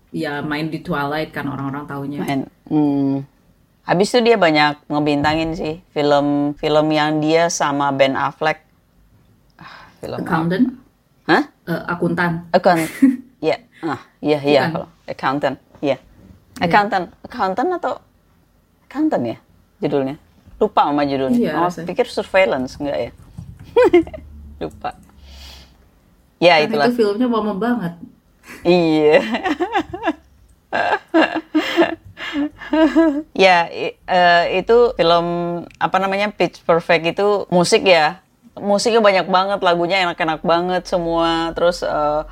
ya 0.09 0.41
main 0.41 0.73
di 0.73 0.81
Twilight 0.81 1.35
kan 1.35 1.45
orang-orang 1.45 1.85
taunya. 1.85 2.25
Main. 2.25 2.49
Hmm. 2.65 3.27
Habis 3.83 4.09
itu 4.09 4.23
dia 4.23 4.39
banyak 4.39 4.87
ngebintangin 4.87 5.53
sih 5.53 5.83
film-film 5.91 6.87
yang 6.89 7.19
dia 7.19 7.51
sama 7.51 7.91
Ben 7.91 8.15
Affleck. 8.15 8.63
Ah, 9.59 9.91
film 9.99 10.23
Accountant, 10.23 10.67
Hah? 11.27 11.43
eh, 11.67 11.83
akuntan. 11.91 12.47
Account. 12.55 12.87
Iya. 13.83 13.91
Ah, 13.91 14.01
iya 14.23 14.39
iya 14.47 14.61
Bukan. 14.63 14.73
kalau 14.73 14.89
accountant. 15.11 15.57
Iya. 15.83 15.97
Accountant. 16.63 17.07
Accountant 17.27 17.71
atau 17.83 17.99
accountant 18.87 19.25
ya 19.27 19.37
judulnya? 19.83 20.17
Lupa 20.63 20.87
sama 20.87 21.03
judulnya. 21.03 21.39
Iya, 21.43 21.53
oh, 21.59 21.67
rasanya. 21.67 21.87
pikir 21.91 22.07
surveillance 22.07 22.79
enggak 22.79 22.99
ya? 23.11 23.13
Lupa. 24.63 24.95
Ya 26.39 26.63
Kan 26.63 26.71
itulah. 26.71 26.87
itu 26.87 26.95
filmnya 27.03 27.27
mama 27.27 27.55
banget. 27.59 27.93
Iya. 28.63 29.19
ya, 33.35 33.67
eh, 34.07 34.45
itu 34.63 34.77
film 34.95 35.27
apa 35.83 35.97
namanya 35.99 36.31
Pitch 36.31 36.63
Perfect 36.63 37.19
itu 37.19 37.47
musik 37.51 37.83
ya. 37.83 38.23
Musiknya 38.53 39.01
banyak 39.01 39.27
banget, 39.27 39.65
lagunya 39.65 40.05
enak-enak 40.05 40.45
banget 40.45 40.85
semua. 40.85 41.57
Terus 41.57 41.81
eh, 41.81 42.23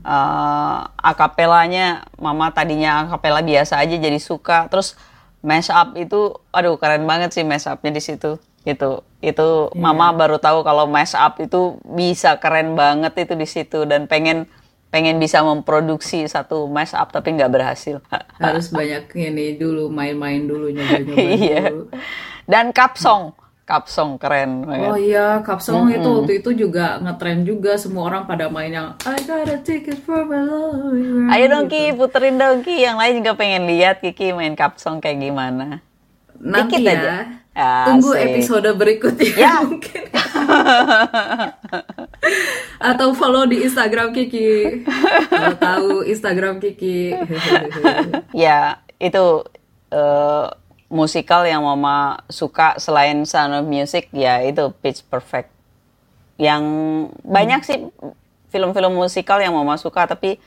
eh, 0.00 0.78
akapelanya, 0.96 2.08
Mama 2.16 2.48
tadinya 2.50 3.04
akapela 3.04 3.44
biasa 3.44 3.76
aja 3.76 3.94
jadi 3.94 4.16
suka. 4.16 4.68
Terus 4.72 4.96
mash 5.40 5.68
up 5.68 5.92
itu, 5.94 6.32
aduh 6.50 6.76
keren 6.76 7.04
banget 7.04 7.36
sih 7.36 7.44
mash 7.44 7.68
upnya 7.68 7.92
di 7.92 8.00
situ. 8.00 8.40
Gitu. 8.64 9.04
Itu 9.20 9.68
Mama 9.74 10.12
baru 10.12 10.40
tahu 10.40 10.64
kalau 10.64 10.88
mash 10.88 11.12
up 11.12 11.36
itu 11.36 11.76
bisa 11.84 12.40
keren 12.40 12.72
banget 12.72 13.12
itu 13.18 13.34
di 13.34 13.44
situ 13.44 13.84
dan 13.84 14.08
pengen 14.08 14.48
pengen 14.88 15.20
bisa 15.20 15.44
memproduksi 15.44 16.24
satu 16.24 16.64
mash 16.64 16.96
up 16.96 17.12
tapi 17.12 17.36
nggak 17.36 17.52
berhasil. 17.52 18.00
Harus 18.40 18.72
banyak 18.72 19.12
ini 19.20 19.60
dulu 19.60 19.92
main-main 19.92 20.48
dulu 20.48 20.72
nyoba-nyoba 20.72 21.28
Iya. 21.36 21.60
dulu. 21.68 21.84
Dan 22.48 22.72
kapsong, 22.72 23.36
kapsong 23.68 24.16
keren 24.16 24.64
banget. 24.64 24.88
Oh 24.88 24.96
iya, 24.96 25.44
Kapsong 25.44 25.92
itu 25.92 26.08
waktu 26.08 26.40
itu 26.40 26.56
juga 26.56 26.96
ngetren 26.98 27.44
juga 27.44 27.76
semua 27.76 28.08
orang 28.08 28.24
pada 28.24 28.48
main 28.48 28.72
yang 28.72 28.88
I 29.04 29.20
got 29.22 29.44
a 29.44 29.60
ticket 29.60 30.00
for 30.00 30.24
my 30.24 30.40
love. 30.40 31.28
Ayo 31.28 31.44
dong 31.46 31.68
Ki, 31.68 31.92
puterin 31.92 32.40
dong 32.40 32.64
Ki. 32.64 32.80
Yang 32.80 32.96
lain 32.96 33.14
juga 33.20 33.32
pengen 33.36 33.68
lihat 33.68 34.00
Kiki 34.00 34.32
main 34.32 34.56
kapsong 34.56 35.04
kayak 35.04 35.20
gimana. 35.20 35.84
Nanti 36.40 36.80
Dikit 36.80 36.88
ya. 36.88 36.96
aja. 36.96 37.16
Tunggu 37.84 38.14
Asik. 38.14 38.24
episode 38.24 38.70
berikutnya 38.72 39.34
Ya. 39.34 39.52
mungkin. 39.66 40.02
Atau 42.78 43.12
follow 43.12 43.44
di 43.44 43.60
Instagram 43.60 44.14
Kiki. 44.14 44.86
Kalau 45.28 45.54
tahu 45.58 45.90
Instagram 46.06 46.56
Kiki. 46.56 47.12
Ya, 48.34 48.78
itu 48.96 49.42
eh, 49.90 50.46
musikal 50.88 51.44
yang 51.44 51.64
Mama 51.64 52.24
suka 52.32 52.80
selain 52.80 53.20
Sound 53.28 53.54
of 53.54 53.64
Music 53.68 54.08
ya 54.12 54.40
itu 54.40 54.72
Pitch 54.80 55.04
Perfect. 55.04 55.52
Yang 56.40 56.64
banyak 57.22 57.60
sih 57.64 57.78
film-film 58.48 58.96
musikal 58.96 59.38
yang 59.40 59.52
Mama 59.52 59.76
suka 59.76 60.08
tapi 60.08 60.40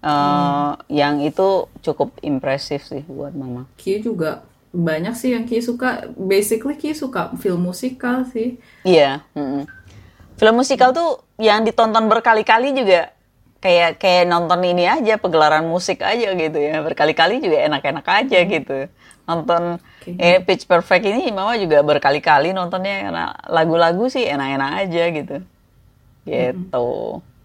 eh, 0.00 0.70
yang 0.88 1.20
itu 1.20 1.68
cukup 1.84 2.16
impresif 2.24 2.88
sih 2.88 3.04
buat 3.04 3.36
Mama. 3.36 3.68
Ki 3.76 4.00
juga 4.00 4.44
banyak 4.72 5.12
sih 5.12 5.36
yang 5.36 5.44
Ki 5.44 5.60
suka. 5.60 6.08
Basically 6.16 6.80
Ki 6.80 6.96
suka 6.96 7.36
film 7.36 7.68
musikal 7.68 8.24
sih. 8.24 8.56
Iya. 8.82 9.20
mm-mm. 9.36 9.68
Film 10.40 10.58
musikal 10.58 10.90
tuh 10.96 11.22
yang 11.36 11.62
ditonton 11.62 12.08
berkali-kali 12.08 12.72
juga 12.72 13.12
kayak 13.62 14.02
kayak 14.02 14.26
nonton 14.26 14.60
ini 14.66 14.90
aja 14.90 15.16
pegelaran 15.16 15.64
musik 15.70 16.02
aja 16.02 16.34
gitu 16.34 16.58
ya. 16.58 16.82
Berkali-kali 16.82 17.38
juga 17.38 17.62
enak-enak 17.70 18.06
aja 18.06 18.38
gitu. 18.42 18.78
Nonton 19.22 19.78
Oke. 19.78 20.18
eh 20.18 20.42
Pitch 20.42 20.66
Perfect 20.66 21.06
ini 21.06 21.30
mama 21.30 21.54
juga 21.54 21.78
berkali-kali 21.86 22.50
nontonnya. 22.50 23.06
Karena 23.06 23.24
lagu-lagu 23.46 24.10
sih 24.10 24.26
enak-enak 24.26 24.70
aja 24.82 25.02
gitu. 25.14 25.36
Gitu. 26.26 26.86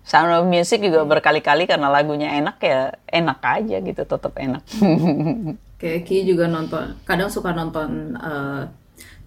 Sound 0.07 0.31
of 0.31 0.47
Music 0.47 0.79
juga 0.79 1.03
berkali-kali 1.03 1.67
karena 1.67 1.91
lagunya 1.91 2.31
enak 2.39 2.57
ya 2.63 2.95
enak 3.11 3.39
aja 3.43 3.77
gitu 3.83 4.01
tetap 4.07 4.33
enak. 4.39 4.63
Kayak 5.83 6.09
Ki 6.09 6.25
juga 6.25 6.49
nonton, 6.49 6.97
kadang 7.05 7.29
suka 7.29 7.53
nonton 7.53 8.17
eh, 8.17 8.65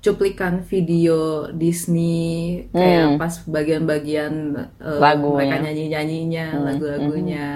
cuplikan 0.01 0.65
video 0.65 1.49
Disney 1.53 2.65
kayak 2.73 3.21
pas 3.21 3.45
bagian-bagian 3.45 4.33
eh, 4.81 4.99
Lagunya. 5.01 5.37
mereka 5.37 5.57
nyanyi-nyanyinya, 5.61 6.47
lagu-lagunya. 6.57 7.49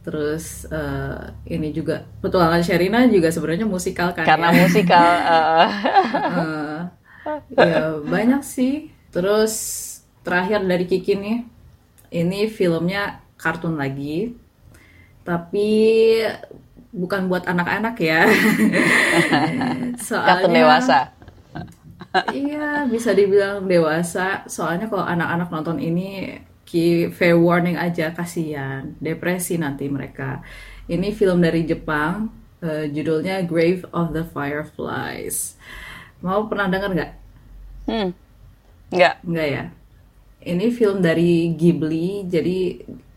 Terus 0.00 0.64
uh, 0.72 1.28
ini 1.44 1.76
juga 1.76 2.08
petualangan 2.24 2.64
Sherina 2.64 3.04
juga 3.04 3.28
sebenarnya 3.28 3.68
musikal 3.68 4.16
kan 4.16 4.24
Karena 4.24 4.48
ya? 4.48 4.60
musikal. 4.64 5.10
uh, 5.28 5.68
uh, 6.40 6.80
ya 7.52 8.00
banyak 8.00 8.40
sih. 8.40 8.88
Terus 9.12 9.52
terakhir 10.24 10.64
dari 10.64 10.88
Kiki 10.88 11.12
nih, 11.20 11.38
ini 12.16 12.48
filmnya 12.48 13.20
kartun 13.36 13.76
lagi, 13.76 14.32
tapi 15.28 15.68
bukan 16.90 17.30
buat 17.30 17.44
anak-anak 17.44 17.96
ya. 18.00 18.24
kartun 20.26 20.52
dewasa. 20.56 21.19
Iya 22.34 22.86
bisa 22.90 23.14
dibilang 23.14 23.66
dewasa. 23.70 24.42
Soalnya 24.50 24.90
kalau 24.90 25.06
anak-anak 25.06 25.48
nonton 25.50 25.78
ini 25.78 26.38
Ki 26.66 27.10
fair 27.10 27.34
warning 27.34 27.74
aja 27.78 28.14
kasihan. 28.14 28.94
Depresi 29.02 29.58
nanti 29.58 29.90
mereka. 29.90 30.42
Ini 30.90 31.10
film 31.14 31.42
dari 31.42 31.66
Jepang 31.66 32.30
uh, 32.62 32.86
judulnya 32.90 33.42
Grave 33.46 33.86
of 33.90 34.14
the 34.14 34.22
Fireflies. 34.26 35.58
Mau 36.22 36.46
pernah 36.46 36.70
dengar 36.70 36.90
nggak? 36.94 37.12
Hmm. 37.90 38.10
nggak. 38.90 39.14
Nggak 39.26 39.48
ya? 39.50 39.64
Ini 40.40 40.66
film 40.72 40.98
dari 41.02 41.52
Ghibli 41.54 42.26
jadi 42.26 42.58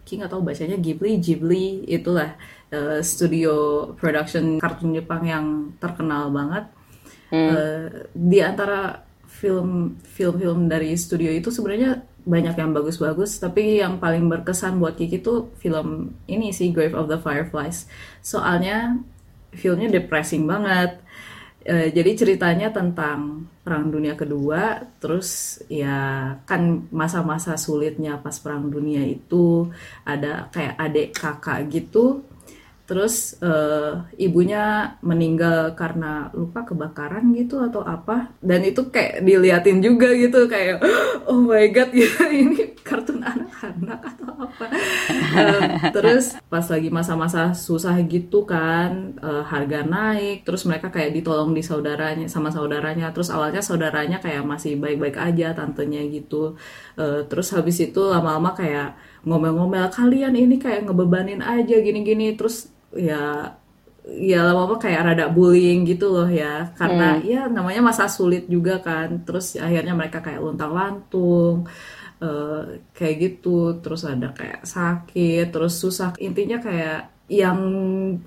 Ki 0.03 0.19
nggak 0.19 0.31
tahu 0.33 0.43
bacanya 0.43 0.75
Ghibli 0.75 1.21
Ghibli 1.21 1.87
itulah 1.87 2.35
uh, 2.73 2.99
studio 2.99 3.87
production 3.95 4.59
kartun 4.59 4.97
Jepang 4.97 5.23
yang 5.23 5.45
terkenal 5.79 6.27
banget 6.33 6.67
hmm. 7.33 7.49
uh, 7.49 7.85
di 8.13 8.39
antara 8.39 9.01
film 9.25 9.97
film-film 10.05 10.69
dari 10.69 10.93
studio 10.93 11.33
itu 11.33 11.49
sebenarnya 11.49 12.05
banyak 12.23 12.55
yang 12.55 12.71
bagus-bagus 12.71 13.41
tapi 13.43 13.83
yang 13.83 13.99
paling 13.99 14.31
berkesan 14.31 14.79
buat 14.79 14.95
Kiki 14.95 15.19
tuh 15.19 15.51
film 15.59 16.15
ini 16.31 16.55
sih 16.55 16.71
Grave 16.71 16.95
of 16.95 17.11
the 17.11 17.19
Fireflies 17.19 17.89
soalnya 18.23 18.95
filmnya 19.51 19.91
depressing 19.91 20.47
banget 20.47 21.03
e, 21.67 21.91
jadi 21.91 22.11
ceritanya 22.15 22.71
tentang 22.71 23.51
perang 23.63 23.91
dunia 23.91 24.15
kedua 24.15 24.87
terus 25.03 25.59
ya 25.67 26.31
kan 26.47 26.87
masa-masa 26.95 27.59
sulitnya 27.59 28.15
pas 28.23 28.39
perang 28.39 28.71
dunia 28.71 29.03
itu 29.03 29.67
ada 30.07 30.47
kayak 30.55 30.75
adik 30.79 31.09
kakak 31.11 31.67
gitu 31.67 32.23
terus 32.83 33.39
uh, 33.39 34.03
ibunya 34.19 34.95
meninggal 34.99 35.71
karena 35.79 36.27
lupa 36.35 36.67
kebakaran 36.67 37.31
gitu 37.31 37.63
atau 37.63 37.79
apa. 37.79 38.35
Dan 38.43 38.67
itu 38.67 38.91
kayak 38.91 39.23
diliatin 39.23 39.79
juga 39.79 40.11
gitu 40.11 40.51
kayak 40.51 40.83
oh 41.31 41.47
my 41.47 41.71
god 41.71 41.95
gitu 41.95 42.27
ini 42.43 42.75
kartun 42.83 43.23
anak-anak 43.23 43.99
atau 44.03 44.31
apa. 44.35 44.65
Uh, 45.31 45.61
terus 45.95 46.35
pas 46.51 46.67
lagi 46.67 46.91
masa-masa 46.91 47.55
susah 47.55 47.95
gitu 48.03 48.43
kan 48.43 49.15
uh, 49.23 49.47
harga 49.47 49.87
naik 49.87 50.43
terus 50.43 50.67
mereka 50.67 50.91
kayak 50.91 51.15
ditolong 51.15 51.55
di 51.55 51.63
saudaranya 51.63 52.27
sama 52.27 52.51
saudaranya. 52.51 53.15
Terus 53.15 53.31
awalnya 53.31 53.63
saudaranya 53.63 54.19
kayak 54.19 54.43
masih 54.43 54.75
baik-baik 54.75 55.15
aja 55.15 55.55
tantenya 55.55 56.03
gitu. 56.11 56.59
Uh, 56.99 57.23
terus 57.31 57.55
habis 57.55 57.79
itu 57.79 58.03
lama-lama 58.03 58.51
kayak 58.51 58.99
ngomel-ngomel 59.23 59.87
kalian 59.87 60.35
ini 60.35 60.59
kayak 60.59 60.83
ngebebanin 60.83 61.39
aja 61.39 61.79
gini-gini. 61.79 62.35
Terus 62.35 62.72
ya 62.97 63.53
ya 64.03 64.43
lama-lama 64.43 64.75
kayak 64.75 65.15
rada 65.15 65.27
bullying 65.31 65.87
gitu 65.87 66.11
loh 66.11 66.27
ya. 66.27 66.75
Karena 66.75 67.17
hmm. 67.17 67.23
ya 67.23 67.41
namanya 67.47 67.81
masa 67.81 68.11
sulit 68.11 68.47
juga 68.51 68.83
kan. 68.83 69.23
Terus 69.23 69.55
akhirnya 69.55 69.95
mereka 69.95 70.19
kayak 70.19 70.43
luntang 70.43 70.75
lantung 70.75 71.67
uh, 72.19 72.61
kayak 72.91 73.15
gitu. 73.19 73.79
Terus 73.79 74.03
ada 74.03 74.35
kayak 74.35 74.67
sakit 74.67 75.49
terus 75.49 75.79
susah. 75.79 76.15
Intinya 76.19 76.59
kayak 76.59 77.31
yang 77.31 77.59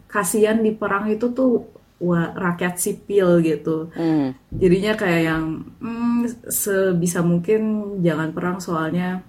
kasihan 0.08 0.58
di 0.64 0.72
perang 0.72 1.12
itu 1.12 1.30
tuh 1.36 1.68
wah, 2.00 2.32
rakyat 2.32 2.80
sipil 2.80 3.44
gitu. 3.44 3.92
Hmm. 3.92 4.32
jadinya 4.52 4.96
kayak 4.96 5.22
yang 5.28 5.44
hmm, 5.80 6.48
sebisa 6.48 7.20
mungkin 7.20 7.60
jangan 8.00 8.32
perang 8.32 8.58
soalnya. 8.60 9.20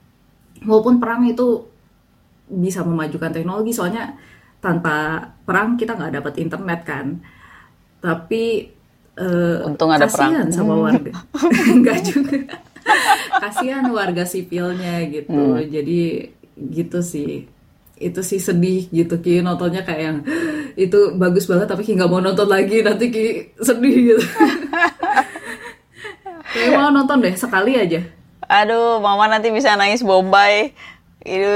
Walaupun 0.64 0.98
perang 0.98 1.28
itu 1.28 1.68
bisa 2.48 2.80
memajukan 2.82 3.36
teknologi 3.36 3.76
soalnya 3.76 4.16
tanpa 4.60 5.30
perang 5.46 5.78
kita 5.78 5.96
nggak 5.96 6.22
dapat 6.22 6.34
internet 6.42 6.82
kan. 6.84 7.06
Tapi 8.02 8.78
uh, 9.18 9.68
untung 9.68 9.92
ada 9.92 10.08
perang. 10.08 10.50
sama 10.54 10.78
warga. 10.78 11.12
Nggak 11.82 12.00
juga. 12.06 12.38
Kasihan 13.42 13.84
warga 13.92 14.24
sipilnya 14.24 15.04
gitu. 15.12 15.58
Hmm. 15.58 15.66
jadi 15.68 16.32
gitu 16.56 17.00
sih. 17.04 17.50
Itu 17.98 18.22
sih 18.22 18.38
sedih 18.38 18.88
gitu 18.94 19.20
ki. 19.20 19.42
Nontonnya 19.42 19.82
kayak 19.82 20.02
yang 20.02 20.18
itu 20.78 21.18
bagus 21.18 21.50
banget 21.50 21.68
tapi 21.68 21.82
ki 21.84 21.98
nggak 21.98 22.10
mau 22.10 22.22
nonton 22.22 22.48
lagi. 22.48 22.86
Nanti 22.86 23.10
ki 23.10 23.28
sedih. 23.60 23.96
gitu. 24.14 24.24
Kayak 26.48 26.80
mau 26.80 26.90
nonton 26.90 27.20
deh 27.20 27.36
sekali 27.36 27.76
aja. 27.76 28.00
Aduh 28.48 29.04
mama 29.04 29.28
nanti 29.28 29.52
bisa 29.52 29.76
nangis 29.76 30.00
bombay 30.00 30.72
itu 31.28 31.56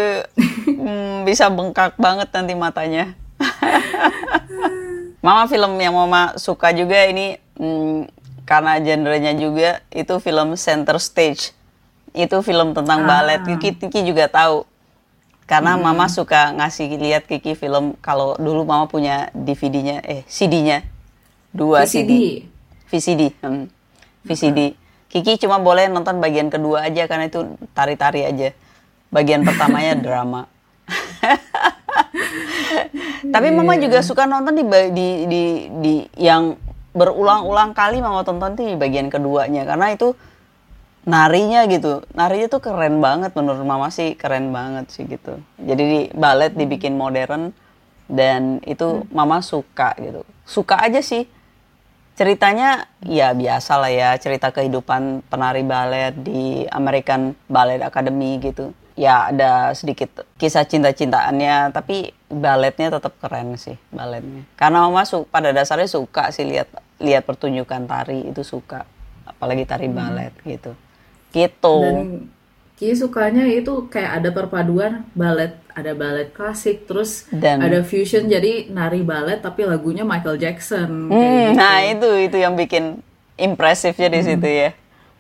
hmm, 0.68 1.24
bisa 1.24 1.48
bengkak 1.48 1.96
banget 1.96 2.28
nanti 2.36 2.54
matanya. 2.54 3.16
Mama 5.26 5.48
film 5.48 5.80
yang 5.80 5.96
Mama 5.96 6.36
suka 6.36 6.76
juga 6.76 7.08
ini 7.08 7.40
hmm, 7.56 8.12
karena 8.44 8.78
genrenya 8.84 9.32
juga 9.40 9.80
itu 9.96 10.12
film 10.20 10.60
Center 10.60 11.00
Stage. 11.00 11.56
Itu 12.12 12.44
film 12.44 12.76
tentang 12.76 13.08
ah. 13.08 13.08
balet. 13.08 13.42
Kiki, 13.48 13.80
Kiki 13.80 14.04
juga 14.04 14.28
tahu. 14.28 14.68
Karena 15.48 15.80
hmm. 15.80 15.84
Mama 15.88 16.12
suka 16.12 16.52
ngasih 16.52 17.00
lihat 17.00 17.24
Kiki 17.32 17.56
film 17.56 17.96
kalau 18.04 18.36
dulu 18.36 18.68
Mama 18.68 18.92
punya 18.92 19.32
DVD-nya 19.32 20.04
eh 20.04 20.28
CD-nya. 20.28 20.84
Dua 21.56 21.88
VCD. 21.88 22.12
CD. 22.12 22.14
VCD. 22.92 23.22
Hmm. 23.40 23.72
VCD. 24.28 24.76
Kiki 25.12 25.40
cuma 25.44 25.60
boleh 25.60 25.92
nonton 25.92 26.24
bagian 26.24 26.48
kedua 26.48 26.88
aja 26.88 27.04
karena 27.08 27.28
itu 27.28 27.44
tari-tari 27.76 28.24
aja 28.24 28.56
bagian 29.12 29.44
pertamanya 29.44 29.94
drama. 30.00 30.42
Tapi 33.36 33.48
mama 33.54 33.78
juga 33.78 34.02
iya. 34.02 34.08
suka 34.08 34.26
nonton 34.26 34.58
di 34.58 34.66
di 34.92 35.08
di, 35.28 35.44
di 35.80 35.94
yang 36.18 36.58
berulang-ulang 36.92 37.72
kali 37.72 38.04
mama 38.04 38.26
tonton 38.26 38.58
di 38.58 38.76
bagian 38.76 39.08
keduanya 39.08 39.64
karena 39.64 39.94
itu 39.94 40.18
narinya 41.06 41.64
gitu. 41.70 42.04
Narinya 42.18 42.48
tuh 42.52 42.62
keren 42.64 43.00
banget 43.00 43.32
menurut 43.38 43.64
mama 43.64 43.94
sih 43.94 44.18
keren 44.18 44.50
banget 44.52 44.90
sih 44.92 45.06
gitu. 45.06 45.40
Jadi 45.62 45.84
di 45.84 46.00
balet 46.12 46.52
dibikin 46.56 46.98
modern 46.98 47.54
dan 48.12 48.60
itu 48.68 49.06
hmm. 49.06 49.14
mama 49.14 49.40
suka 49.40 49.96
gitu. 50.02 50.26
Suka 50.44 50.82
aja 50.82 51.00
sih. 51.00 51.28
Ceritanya 52.12 52.92
ya 53.08 53.32
biasa 53.32 53.80
lah 53.80 53.88
ya 53.88 54.10
cerita 54.20 54.52
kehidupan 54.52 55.26
penari 55.32 55.64
balet 55.64 56.12
di 56.12 56.68
American 56.68 57.34
Ballet 57.48 57.80
Academy 57.82 58.36
gitu 58.44 58.76
ya 59.02 59.34
ada 59.34 59.74
sedikit 59.74 60.30
kisah 60.38 60.62
cinta-cintaannya 60.62 61.74
tapi 61.74 62.14
baletnya 62.30 62.94
tetap 62.94 63.18
keren 63.18 63.58
sih 63.58 63.74
baletnya 63.90 64.46
karena 64.54 64.86
mama 64.86 65.02
su 65.10 65.26
pada 65.26 65.50
dasarnya 65.50 65.90
suka 65.90 66.30
sih 66.30 66.46
lihat 66.46 66.70
lihat 67.02 67.26
pertunjukan 67.26 67.90
tari 67.90 68.30
itu 68.30 68.46
suka 68.46 68.86
apalagi 69.26 69.66
tari 69.66 69.90
hmm. 69.90 69.98
balet 69.98 70.34
gitu 70.46 70.78
gitu 71.34 71.76
dan 71.82 72.30
Ki 72.82 72.98
sukanya 72.98 73.46
itu 73.46 73.86
kayak 73.94 74.26
ada 74.26 74.30
perpaduan 74.34 75.06
balet 75.14 75.54
ada 75.74 75.94
balet 75.94 76.34
klasik 76.34 76.90
terus 76.90 77.30
dan 77.30 77.62
ada 77.62 77.86
fusion 77.86 78.26
jadi 78.26 78.70
nari 78.70 79.06
balet 79.06 79.38
tapi 79.38 79.66
lagunya 79.66 80.02
Michael 80.02 80.42
Jackson 80.42 81.10
hmm, 81.10 81.14
gitu. 81.14 81.58
nah 81.58 81.78
itu 81.86 82.10
itu 82.30 82.38
yang 82.38 82.58
bikin 82.58 83.02
impresifnya 83.38 84.10
di 84.14 84.22
hmm. 84.22 84.28
situ 84.30 84.50
ya 84.50 84.70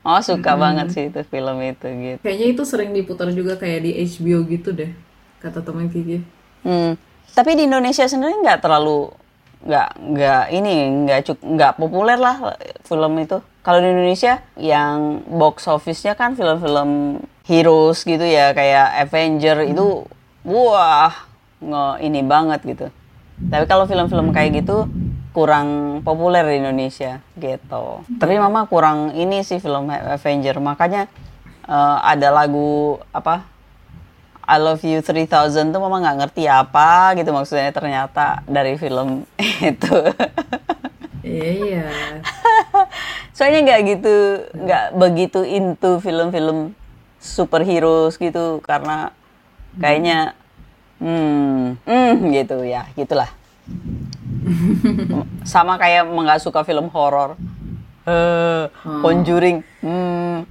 Oh 0.01 0.17
suka 0.17 0.57
hmm. 0.57 0.61
banget 0.61 0.87
sih 0.97 1.03
itu 1.13 1.21
film 1.29 1.61
itu 1.61 1.85
gitu. 1.85 2.19
Kayaknya 2.25 2.47
itu 2.57 2.63
sering 2.65 2.89
diputar 2.89 3.29
juga 3.29 3.53
kayak 3.61 3.85
di 3.85 3.91
HBO 4.01 4.41
gitu 4.49 4.73
deh, 4.73 4.89
kata 5.37 5.61
teman 5.61 5.93
Kiki. 5.93 6.25
Hmm. 6.65 6.97
Tapi 7.37 7.53
di 7.53 7.69
Indonesia 7.69 8.09
sendiri 8.09 8.33
nggak 8.41 8.65
terlalu 8.65 9.13
nggak 9.61 9.89
nggak 10.01 10.43
ini 10.57 10.73
nggak 11.05 11.19
cuk 11.21 11.37
nggak 11.45 11.73
populer 11.77 12.17
lah 12.17 12.57
film 12.81 13.13
itu. 13.21 13.37
Kalau 13.61 13.77
di 13.77 13.93
Indonesia 13.93 14.41
yang 14.57 15.21
box 15.29 15.69
office-nya 15.69 16.17
kan 16.17 16.33
film-film 16.33 17.21
heroes 17.45 18.01
gitu 18.01 18.25
ya 18.25 18.57
kayak 18.57 19.05
Avenger 19.05 19.61
hmm. 19.61 19.71
itu 19.77 19.85
wah 20.41 21.13
nge 21.61 21.85
ini 22.01 22.25
banget 22.25 22.65
gitu. 22.65 22.89
Tapi 23.53 23.69
kalau 23.69 23.85
film-film 23.85 24.33
kayak 24.33 24.65
gitu 24.65 24.89
kurang 25.31 25.99
populer 26.03 26.43
di 26.43 26.55
Indonesia 26.59 27.23
gitu. 27.39 28.03
Tapi 28.19 28.35
mama 28.35 28.67
kurang 28.67 29.15
ini 29.15 29.43
sih 29.47 29.63
film 29.63 29.87
Avenger 29.87 30.59
makanya 30.59 31.07
uh, 31.67 32.03
ada 32.03 32.31
lagu 32.31 32.99
apa 33.15 33.47
I 34.43 34.59
Love 34.59 34.83
You 34.83 34.99
3000 34.99 35.71
tuh 35.71 35.79
mama 35.79 36.03
nggak 36.03 36.17
ngerti 36.23 36.43
apa 36.51 37.15
gitu 37.15 37.31
maksudnya 37.31 37.71
ternyata 37.71 38.43
dari 38.47 38.75
film 38.75 39.23
itu. 39.71 39.97
Iya. 41.23 41.87
Soalnya 43.35 43.59
nggak 43.63 43.81
gitu, 43.87 44.15
nggak 44.51 44.85
begitu 44.99 45.39
into 45.47 46.03
film-film 46.03 46.75
superhero 47.21 48.09
gitu 48.11 48.59
karena 48.65 49.13
kayaknya 49.79 50.35
Hmm, 51.01 51.81
hmm 51.81 52.29
gitu 52.29 52.61
ya, 52.61 52.85
gitulah. 52.93 53.25
Sama 55.51 55.75
kayak 55.77 56.07
nggak 56.07 56.41
suka 56.41 56.61
film 56.63 56.87
horor. 56.91 57.35
Eh, 58.05 58.65
Conjuring. 58.81 59.61
Hmm, 59.85 60.43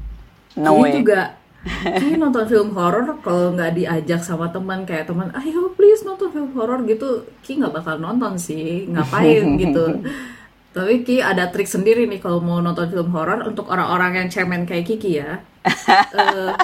no 0.59 0.71
way. 0.79 0.95
juga 1.03 1.41
Kayaknya 1.85 2.17
nonton 2.25 2.45
film 2.49 2.73
horor 2.73 3.21
kalau 3.21 3.53
nggak 3.53 3.77
diajak 3.77 4.25
sama 4.25 4.49
teman 4.49 4.89
kayak 4.89 5.05
teman, 5.05 5.29
ayo 5.37 5.69
please 5.77 6.09
nonton 6.09 6.33
film 6.33 6.57
horor 6.57 6.81
gitu, 6.89 7.29
Ki 7.45 7.61
nggak 7.61 7.77
bakal 7.77 8.01
nonton 8.01 8.41
sih, 8.41 8.89
ngapain 8.89 9.45
gitu. 9.61 10.01
Tapi 10.73 11.05
Ki 11.05 11.21
ada 11.21 11.53
trik 11.53 11.69
sendiri 11.69 12.09
nih 12.09 12.17
kalau 12.17 12.41
mau 12.41 12.65
nonton 12.65 12.89
film 12.89 13.13
horor 13.13 13.45
untuk 13.45 13.69
orang-orang 13.69 14.25
yang 14.25 14.29
cemen 14.33 14.65
kayak 14.65 14.89
Kiki 14.89 15.21
ya. 15.21 15.45
Eh, 16.17 16.57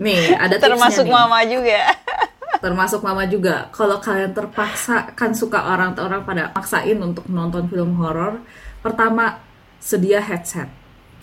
nih 0.00 0.32
ada 0.40 0.56
Termasuk 0.56 1.04
nih. 1.04 1.12
mama 1.12 1.44
juga. 1.44 1.92
Termasuk 2.66 3.06
mama 3.06 3.22
juga. 3.30 3.70
Kalau 3.70 4.02
kalian 4.02 4.34
terpaksa 4.34 5.14
kan 5.14 5.30
suka 5.30 5.62
orang-orang 5.70 6.26
pada 6.26 6.50
maksain 6.50 6.98
untuk 6.98 7.30
nonton 7.30 7.70
film 7.70 7.94
horor, 8.02 8.42
pertama 8.82 9.38
sedia 9.78 10.18
headset. 10.18 10.66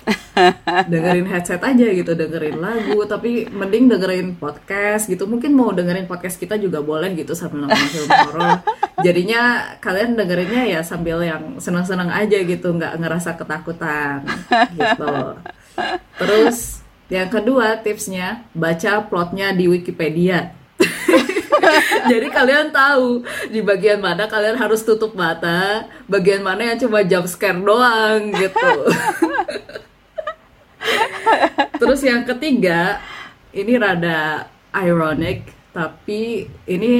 dengerin 0.91 1.27
headset 1.27 1.63
aja 1.63 1.87
gitu, 1.95 2.11
dengerin 2.11 2.59
lagu, 2.59 2.99
tapi 3.07 3.47
mending 3.47 3.91
dengerin 3.91 4.35
podcast 4.35 5.07
gitu. 5.07 5.27
Mungkin 5.27 5.51
mau 5.55 5.71
dengerin 5.71 6.07
podcast 6.07 6.39
kita 6.39 6.55
juga 6.59 6.79
boleh 6.79 7.11
gitu 7.15 7.35
sambil 7.35 7.67
nonton 7.67 7.87
film 7.91 8.07
horor. 8.11 8.63
Jadinya 9.03 9.75
kalian 9.79 10.15
dengerinnya 10.15 10.63
ya 10.67 10.79
sambil 10.83 11.23
yang 11.23 11.59
senang-senang 11.59 12.11
aja 12.11 12.39
gitu, 12.39 12.71
nggak 12.71 12.99
ngerasa 12.99 13.35
ketakutan 13.35 14.23
gitu. 14.75 15.15
Terus 16.19 16.83
yang 17.11 17.27
kedua 17.27 17.79
tipsnya 17.83 18.47
baca 18.55 19.03
plotnya 19.07 19.51
di 19.51 19.67
Wikipedia. 19.67 20.62
Jadi 22.11 22.27
kalian 22.29 22.73
tahu 22.73 23.23
di 23.49 23.61
bagian 23.61 24.01
mana 24.01 24.27
kalian 24.27 24.57
harus 24.57 24.83
tutup 24.83 25.13
mata, 25.13 25.87
bagian 26.09 26.43
mana 26.43 26.73
yang 26.73 26.77
cuma 26.79 27.03
jump 27.05 27.27
scare 27.29 27.59
doang 27.59 28.33
gitu. 28.33 28.71
Terus 31.79 32.01
yang 32.03 32.27
ketiga, 32.27 32.99
ini 33.55 33.79
rada 33.79 34.47
ironic, 34.75 35.47
tapi 35.71 36.47
ini 36.67 36.91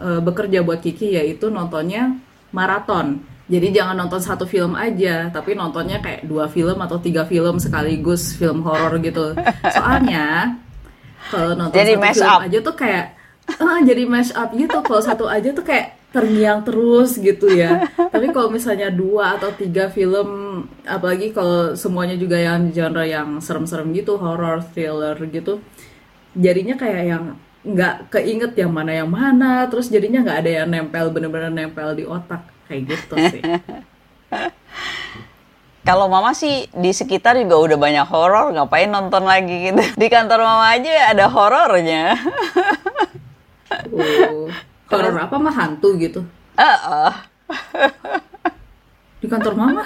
eh, 0.00 0.20
bekerja 0.20 0.64
buat 0.64 0.80
Kiki 0.80 1.16
yaitu 1.16 1.48
nontonnya 1.48 2.16
maraton. 2.52 3.24
Jadi 3.50 3.74
jangan 3.74 3.98
nonton 3.98 4.22
satu 4.22 4.46
film 4.46 4.78
aja, 4.78 5.26
tapi 5.34 5.58
nontonnya 5.58 5.98
kayak 5.98 6.22
dua 6.22 6.46
film 6.46 6.78
atau 6.78 7.02
tiga 7.02 7.26
film 7.26 7.58
sekaligus 7.58 8.38
film 8.38 8.62
horor 8.62 9.02
gitu. 9.02 9.34
Soalnya 9.66 10.54
kalau 11.34 11.58
nonton 11.58 11.74
Jadi 11.74 11.98
satu 11.98 12.14
film 12.14 12.30
up. 12.30 12.46
aja 12.46 12.58
tuh 12.62 12.76
kayak 12.78 13.19
ah, 13.46 13.80
jadi 13.80 14.04
mash 14.04 14.34
up 14.36 14.52
gitu. 14.52 14.82
Kalau 14.82 15.00
satu 15.00 15.24
aja 15.30 15.54
tuh 15.54 15.64
kayak 15.64 15.96
terngiang 16.10 16.66
terus 16.66 17.16
gitu 17.22 17.46
ya. 17.46 17.86
Tapi 17.94 18.34
kalau 18.34 18.50
misalnya 18.50 18.90
dua 18.90 19.38
atau 19.38 19.54
tiga 19.54 19.86
film, 19.88 20.62
apalagi 20.82 21.30
kalau 21.30 21.78
semuanya 21.78 22.18
juga 22.18 22.34
yang 22.34 22.74
genre 22.74 23.06
yang 23.06 23.38
serem-serem 23.38 23.94
gitu, 23.94 24.18
horror, 24.18 24.60
thriller 24.74 25.14
gitu, 25.30 25.62
jadinya 26.34 26.74
kayak 26.74 27.02
yang 27.06 27.24
nggak 27.60 28.10
keinget 28.10 28.52
yang 28.58 28.72
mana 28.74 28.90
yang 28.90 29.10
mana, 29.10 29.68
terus 29.70 29.86
jadinya 29.86 30.24
nggak 30.24 30.38
ada 30.42 30.50
yang 30.50 30.68
nempel 30.68 31.12
bener-bener 31.14 31.52
nempel 31.52 31.94
di 31.94 32.02
otak 32.08 32.42
kayak 32.66 32.90
gitu 32.90 33.14
sih. 33.30 33.42
Kalau 35.80 36.06
mama 36.12 36.36
sih 36.36 36.68
di 36.76 36.92
sekitar 36.92 37.38
juga 37.40 37.56
udah 37.56 37.78
banyak 37.80 38.06
horor, 38.10 38.52
ngapain 38.52 38.90
nonton 38.90 39.24
lagi 39.24 39.72
gitu. 39.72 39.82
Di 39.96 40.06
kantor 40.12 40.42
mama 40.44 40.76
aja 40.76 41.12
ada 41.12 41.24
horornya. 41.30 42.18
Uh, 43.70 44.50
horor 44.90 45.14
apa 45.14 45.36
mah 45.38 45.54
hantu 45.54 45.94
gitu. 45.96 46.20
Heeh. 46.58 47.12
Di 49.20 49.26
kantor 49.30 49.54
mama? 49.54 49.84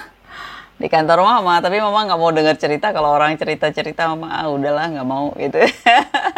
di 0.74 0.90
kantor 0.90 1.22
mama, 1.22 1.62
tapi 1.62 1.78
mama 1.78 2.02
nggak 2.02 2.18
mau 2.18 2.34
dengar 2.34 2.58
cerita 2.58 2.90
kalau 2.90 3.14
orang 3.14 3.38
cerita-cerita 3.38 4.10
mama 4.10 4.42
ah 4.42 4.50
udahlah 4.50 4.90
nggak 4.90 5.06
mau 5.06 5.30
gitu. 5.38 5.62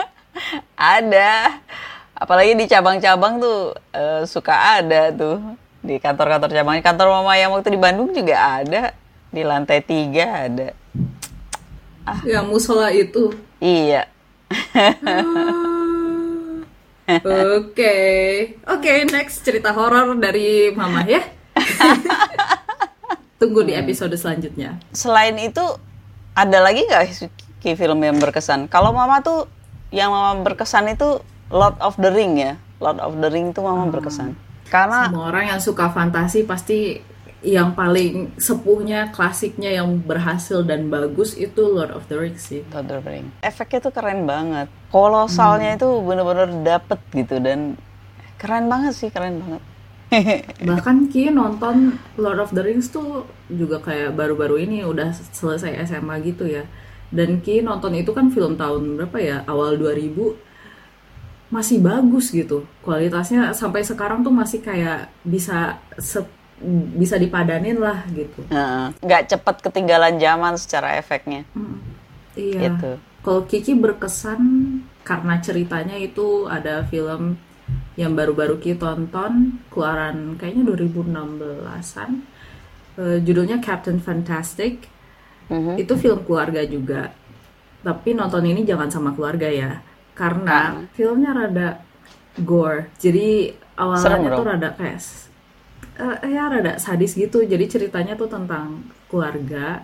ada. 0.76 1.60
Apalagi 2.16 2.56
di 2.56 2.64
cabang-cabang 2.68 3.40
tuh 3.40 3.76
eh, 3.92 4.22
suka 4.28 4.80
ada 4.80 5.12
tuh 5.12 5.40
di 5.80 5.96
kantor-kantor 5.96 6.52
cabang. 6.52 6.80
Kantor 6.84 7.08
mama 7.20 7.32
yang 7.36 7.52
waktu 7.52 7.72
di 7.72 7.80
Bandung 7.80 8.12
juga 8.12 8.60
ada 8.60 8.92
di 9.32 9.42
lantai 9.42 9.80
tiga 9.80 10.46
ada. 10.48 10.68
Yang 12.22 12.44
musola 12.46 12.92
itu. 12.92 13.32
Iya. 13.58 14.06
Oke, 17.06 17.94
oke 18.66 18.92
next 19.14 19.46
cerita 19.46 19.70
horor 19.70 20.18
dari 20.18 20.74
Mama 20.74 21.06
ya. 21.06 21.22
Tunggu 23.40 23.62
di 23.62 23.78
episode 23.78 24.18
selanjutnya. 24.18 24.82
Selain 24.90 25.38
itu 25.38 25.62
ada 26.34 26.58
lagi 26.58 26.82
nggak 26.82 27.30
film 27.74 27.98
yang 28.02 28.18
berkesan? 28.22 28.70
Kalau 28.70 28.94
mama 28.94 29.22
tuh 29.22 29.50
yang 29.90 30.14
mama 30.14 30.42
berkesan 30.46 30.86
itu 30.94 31.22
Lord 31.50 31.78
of 31.82 31.98
the 31.98 32.10
Ring 32.10 32.38
ya. 32.38 32.58
Lord 32.78 32.98
of 33.02 33.18
the 33.18 33.30
Ring 33.30 33.50
tuh 33.50 33.62
mama 33.62 33.86
berkesan. 33.90 34.34
Karena 34.66 35.06
Semua 35.06 35.30
orang 35.30 35.54
yang 35.54 35.60
suka 35.62 35.90
fantasi 35.90 36.42
pasti 36.42 36.98
yang 37.44 37.76
paling 37.76 38.32
sepuhnya, 38.40 39.12
klasiknya 39.12 39.68
yang 39.76 40.00
berhasil 40.00 40.64
dan 40.64 40.88
bagus 40.88 41.36
itu 41.36 41.62
Lord 41.68 41.92
of 41.92 42.08
the 42.08 42.16
Rings 42.16 42.48
sih. 42.48 42.64
Lord 42.72 42.88
of 42.88 43.04
the 43.04 43.12
Ring. 43.20 43.26
Efeknya 43.44 43.78
tuh 43.84 43.92
keren 43.92 44.24
banget. 44.24 44.68
Kolosalnya 44.88 45.76
itu 45.76 45.88
bener-bener 46.00 46.48
dapet 46.64 46.98
gitu 47.12 47.36
dan 47.38 47.76
keren 48.40 48.66
banget 48.72 48.96
sih, 48.96 49.08
keren 49.12 49.40
banget. 49.44 49.62
Bahkan 50.70 51.10
Ki 51.10 51.28
nonton 51.34 51.98
Lord 52.16 52.38
of 52.40 52.50
the 52.54 52.62
Rings 52.62 52.88
tuh 52.88 53.26
juga 53.50 53.82
kayak 53.82 54.14
baru-baru 54.14 54.62
ini 54.62 54.86
udah 54.86 55.12
selesai 55.12 55.76
SMA 55.86 56.22
gitu 56.24 56.46
ya. 56.46 56.64
Dan 57.12 57.42
Ki 57.44 57.60
nonton 57.62 57.94
itu 57.94 58.10
kan 58.16 58.32
film 58.32 58.56
tahun 58.58 58.96
berapa 58.98 59.18
ya? 59.20 59.36
Awal 59.46 59.78
2000 59.78 60.34
masih 61.46 61.78
bagus 61.78 62.34
gitu. 62.34 62.66
Kualitasnya 62.82 63.54
sampai 63.54 63.86
sekarang 63.86 64.26
tuh 64.26 64.34
masih 64.34 64.58
kayak 64.62 65.10
bisa 65.22 65.78
se- 65.98 66.26
bisa 66.96 67.20
dipadanin 67.20 67.76
lah 67.76 68.04
gitu. 68.12 68.40
Nggak 69.04 69.28
cepet 69.36 69.56
ketinggalan 69.60 70.16
zaman 70.16 70.54
secara 70.56 70.96
efeknya. 70.96 71.44
Mm, 71.52 71.78
Iya. 72.36 72.60
Gitu. 72.68 72.92
Kalau 73.24 73.42
Kiki 73.48 73.72
berkesan 73.74 74.40
karena 75.02 75.40
ceritanya 75.40 75.96
itu 75.98 76.46
ada 76.46 76.84
film 76.86 77.40
yang 77.96 78.12
baru-baru 78.12 78.60
Kiki 78.60 78.76
tonton, 78.78 79.58
keluaran 79.72 80.36
kayaknya 80.38 80.62
2016-an. 80.68 82.10
Eh, 82.96 83.18
judulnya 83.24 83.58
Captain 83.60 83.98
Fantastic. 83.98 84.86
Mhm. 85.48 85.80
Itu 85.80 85.96
film 85.96 86.22
keluarga 86.24 86.62
juga. 86.64 87.12
Tapi 87.82 88.14
nonton 88.14 88.44
ini 88.46 88.62
jangan 88.68 88.88
sama 88.92 89.10
keluarga 89.16 89.48
ya. 89.48 89.80
Karena 90.16 90.86
filmnya 90.96 91.32
rada 91.36 91.68
gore. 92.40 92.92
Jadi 92.96 93.52
awalnya 93.76 94.32
tuh 94.32 94.46
rada 94.48 94.70
kayak 94.76 95.00
eh, 95.98 96.16
ya 96.32 96.48
rada 96.52 96.76
sadis 96.76 97.16
gitu. 97.16 97.42
Jadi 97.44 97.64
ceritanya 97.68 98.14
tuh 98.18 98.28
tentang 98.30 98.84
keluarga. 99.10 99.82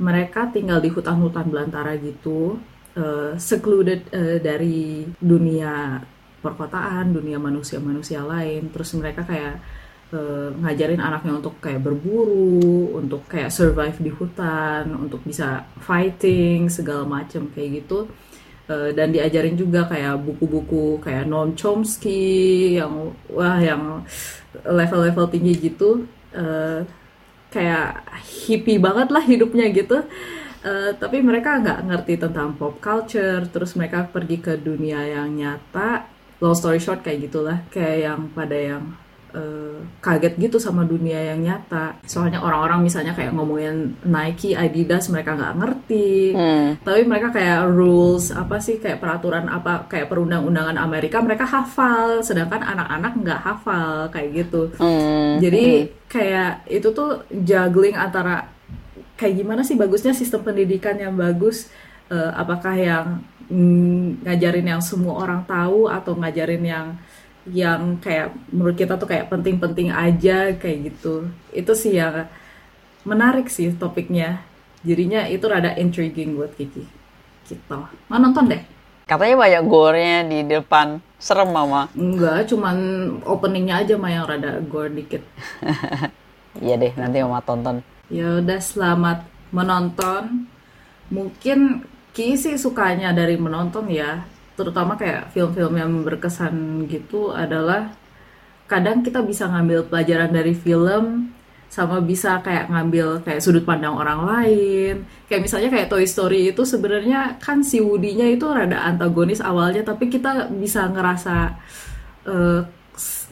Mereka 0.00 0.52
tinggal 0.56 0.80
di 0.80 0.88
hutan-hutan 0.88 1.46
belantara 1.52 1.92
gitu, 2.00 2.56
eh, 2.96 3.36
secluded 3.36 4.08
eh, 4.12 4.38
dari 4.40 5.04
dunia 5.20 6.00
perkotaan, 6.40 7.12
dunia 7.12 7.36
manusia-manusia 7.36 8.24
lain. 8.24 8.72
Terus 8.72 8.96
mereka 8.96 9.22
kayak 9.28 9.60
eh, 10.16 10.50
ngajarin 10.56 11.00
anaknya 11.04 11.32
untuk 11.40 11.60
kayak 11.60 11.84
berburu, 11.84 12.96
untuk 12.96 13.28
kayak 13.28 13.52
survive 13.52 13.98
di 14.00 14.10
hutan, 14.12 14.88
untuk 14.96 15.20
bisa 15.24 15.68
fighting 15.84 16.72
segala 16.72 17.04
macem 17.04 17.52
kayak 17.52 17.84
gitu. 17.84 18.08
Eh, 18.70 18.90
dan 18.94 19.10
diajarin 19.10 19.58
juga 19.58 19.82
kayak 19.90 20.22
buku-buku 20.22 21.02
kayak 21.02 21.26
Noam 21.26 21.58
Chomsky 21.58 22.78
yang 22.78 23.10
wah 23.26 23.58
yang 23.58 24.06
level-level 24.62 25.26
tinggi 25.26 25.58
gitu. 25.58 26.06
Eh, 26.30 26.86
kayak 27.50 28.06
hippie 28.22 28.78
banget 28.78 29.10
lah 29.10 29.24
hidupnya 29.26 29.66
gitu. 29.74 30.06
Eh, 30.62 30.90
tapi 31.02 31.18
mereka 31.18 31.58
nggak 31.58 31.80
ngerti 31.88 32.14
tentang 32.20 32.54
pop 32.54 32.78
culture, 32.78 33.42
terus 33.50 33.74
mereka 33.74 34.06
pergi 34.06 34.38
ke 34.38 34.54
dunia 34.54 35.02
yang 35.02 35.34
nyata. 35.34 36.06
Long 36.38 36.54
story 36.54 36.78
short 36.78 37.02
kayak 37.02 37.26
gitulah, 37.26 37.58
kayak 37.74 37.96
yang 38.06 38.20
pada 38.32 38.54
yang 38.54 38.84
eh, 39.34 39.78
kaget 40.00 40.34
gitu 40.38 40.56
sama 40.56 40.82
dunia 40.86 41.34
yang 41.34 41.40
nyata. 41.40 41.98
Soalnya 42.04 42.42
orang-orang 42.42 42.86
misalnya 42.86 43.12
kayak 43.16 43.34
ngomongin 43.34 43.96
Nike, 44.06 44.54
Adidas, 44.54 45.08
mereka 45.08 45.34
nggak 45.34 45.56
ngerti. 45.56 46.34
Hmm. 46.36 46.68
Tapi 46.82 47.02
mereka 47.06 47.34
kayak 47.34 47.70
rules 47.70 48.34
apa 48.34 48.58
sih 48.58 48.78
kayak 48.78 48.98
peraturan 48.98 49.46
apa 49.50 49.86
kayak 49.86 50.10
perundang-undangan 50.10 50.76
Amerika 50.78 51.22
mereka 51.22 51.46
hafal, 51.46 52.20
sedangkan 52.20 52.62
anak-anak 52.62 53.12
nggak 53.20 53.40
hafal 53.40 54.10
kayak 54.10 54.46
gitu. 54.46 54.70
Hmm. 54.78 55.38
Jadi 55.38 55.90
kayak 56.10 56.66
itu 56.66 56.88
tuh 56.90 57.22
juggling 57.30 57.94
antara 57.94 58.50
kayak 59.20 59.36
gimana 59.36 59.60
sih 59.60 59.76
bagusnya 59.76 60.16
sistem 60.16 60.40
pendidikan 60.40 60.96
yang 60.96 61.12
bagus 61.12 61.68
eh, 62.08 62.32
apakah 62.32 62.74
yang 62.74 63.06
mm, 63.50 64.24
ngajarin 64.24 64.66
yang 64.66 64.82
semua 64.82 65.20
orang 65.20 65.42
tahu 65.44 65.90
atau 65.90 66.16
ngajarin 66.16 66.64
yang 66.64 66.86
yang 67.48 67.96
kayak 68.02 68.36
menurut 68.52 68.76
kita 68.76 69.00
tuh 69.00 69.08
kayak 69.08 69.32
penting-penting 69.32 69.88
aja 69.88 70.52
kayak 70.56 70.92
gitu. 70.92 71.28
Itu 71.54 71.72
sih 71.72 71.96
yang 71.96 72.28
menarik 73.08 73.48
sih 73.48 73.72
topiknya. 73.72 74.44
Jadinya 74.84 75.28
itu 75.28 75.44
rada 75.48 75.76
intriguing 75.76 76.36
buat 76.36 76.52
Kiki. 76.56 76.84
Gitu. 77.48 77.78
Mau 78.08 78.18
nonton 78.20 78.48
deh? 78.48 78.62
Katanya 79.08 79.36
banyak 79.36 79.62
gore-nya 79.66 80.18
di 80.24 80.46
depan. 80.46 81.02
Serem 81.20 81.52
mama. 81.52 81.92
Enggak, 81.92 82.48
cuman 82.48 82.76
openingnya 83.28 83.84
aja 83.84 83.94
mah 84.00 84.08
yang 84.08 84.24
rada 84.24 84.60
gore 84.64 84.92
dikit. 84.92 85.20
Iya 86.58 86.74
deh, 86.82 86.90
nanti 86.98 87.22
mama 87.22 87.38
tonton. 87.46 87.78
Ya 88.10 88.42
udah 88.42 88.58
selamat 88.58 89.22
menonton. 89.54 90.50
Mungkin 91.06 91.86
Ki 92.10 92.34
sih 92.34 92.58
sukanya 92.58 93.14
dari 93.14 93.38
menonton 93.38 93.86
ya, 93.86 94.26
terutama 94.60 95.00
kayak 95.00 95.32
film-film 95.32 95.74
yang 95.80 95.92
berkesan 96.04 96.84
gitu 96.84 97.32
adalah 97.32 97.96
kadang 98.68 99.00
kita 99.00 99.24
bisa 99.24 99.48
ngambil 99.48 99.88
pelajaran 99.88 100.30
dari 100.30 100.52
film 100.52 101.32
sama 101.70 102.02
bisa 102.02 102.42
kayak 102.42 102.66
ngambil 102.66 103.22
kayak 103.22 103.38
sudut 103.40 103.62
pandang 103.62 103.94
orang 103.94 104.26
lain. 104.26 105.06
Kayak 105.30 105.42
misalnya 105.46 105.70
kayak 105.70 105.88
Toy 105.88 106.02
Story 106.04 106.50
itu 106.50 106.66
sebenarnya 106.66 107.38
kan 107.38 107.62
si 107.62 107.78
Woody-nya 107.78 108.26
itu 108.26 108.42
rada 108.50 108.82
antagonis 108.90 109.38
awalnya 109.38 109.86
tapi 109.86 110.10
kita 110.10 110.50
bisa 110.50 110.90
ngerasa 110.90 111.54
eh, 112.26 112.60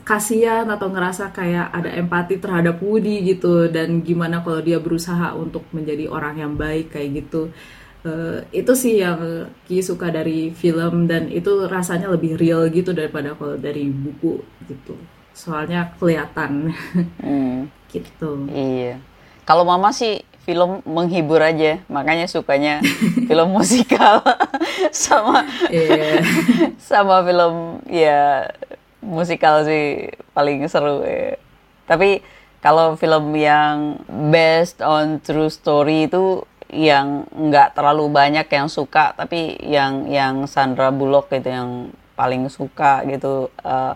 kasihan 0.06 0.64
atau 0.70 0.88
ngerasa 0.88 1.34
kayak 1.34 1.68
ada 1.74 1.90
empati 1.98 2.38
terhadap 2.38 2.78
Woody 2.80 3.26
gitu 3.26 3.68
dan 3.68 4.00
gimana 4.06 4.40
kalau 4.40 4.62
dia 4.62 4.78
berusaha 4.78 5.34
untuk 5.34 5.66
menjadi 5.74 6.06
orang 6.08 6.38
yang 6.38 6.54
baik 6.54 6.94
kayak 6.94 7.26
gitu. 7.26 7.50
Eh, 7.98 8.62
itu 8.62 8.72
sih 8.78 9.02
yang 9.02 9.18
Ki 9.66 9.82
suka 9.82 10.14
dari 10.14 10.54
film 10.54 11.10
dan 11.10 11.26
itu 11.26 11.66
rasanya 11.66 12.06
lebih 12.06 12.38
real 12.38 12.70
gitu 12.70 12.94
daripada 12.94 13.34
kalau 13.34 13.58
dari 13.58 13.90
buku 13.90 14.38
gitu. 14.70 14.94
Soalnya 15.34 15.90
kelihatan 15.98 16.70
Hmm, 17.18 17.66
gitu. 17.92 18.46
iya. 18.48 19.02
Kalau 19.42 19.66
mama 19.66 19.90
sih 19.90 20.22
film 20.46 20.80
menghibur 20.86 21.42
aja, 21.42 21.82
makanya 21.90 22.24
sukanya 22.24 22.80
film 23.26 23.50
musikal 23.50 24.22
sama 24.94 25.42
Iya. 25.66 26.22
sama 26.78 27.26
film 27.26 27.82
ya 27.90 28.46
musikal 29.02 29.66
sih 29.66 30.06
paling 30.32 30.62
seru 30.70 31.02
ya. 31.02 31.34
Tapi 31.90 32.22
kalau 32.58 32.94
film 32.94 33.34
yang 33.34 33.98
based 34.30 34.82
on 34.82 35.18
true 35.18 35.48
story 35.48 36.06
itu 36.06 36.46
yang 36.68 37.24
nggak 37.32 37.72
terlalu 37.72 38.12
banyak 38.12 38.44
yang 38.48 38.68
suka, 38.68 39.16
tapi 39.16 39.56
yang 39.64 40.04
yang 40.08 40.44
Sandra 40.44 40.92
Bullock 40.92 41.32
gitu 41.32 41.48
yang 41.48 41.70
paling 42.12 42.48
suka 42.52 43.04
gitu. 43.08 43.48
Eh, 43.64 43.94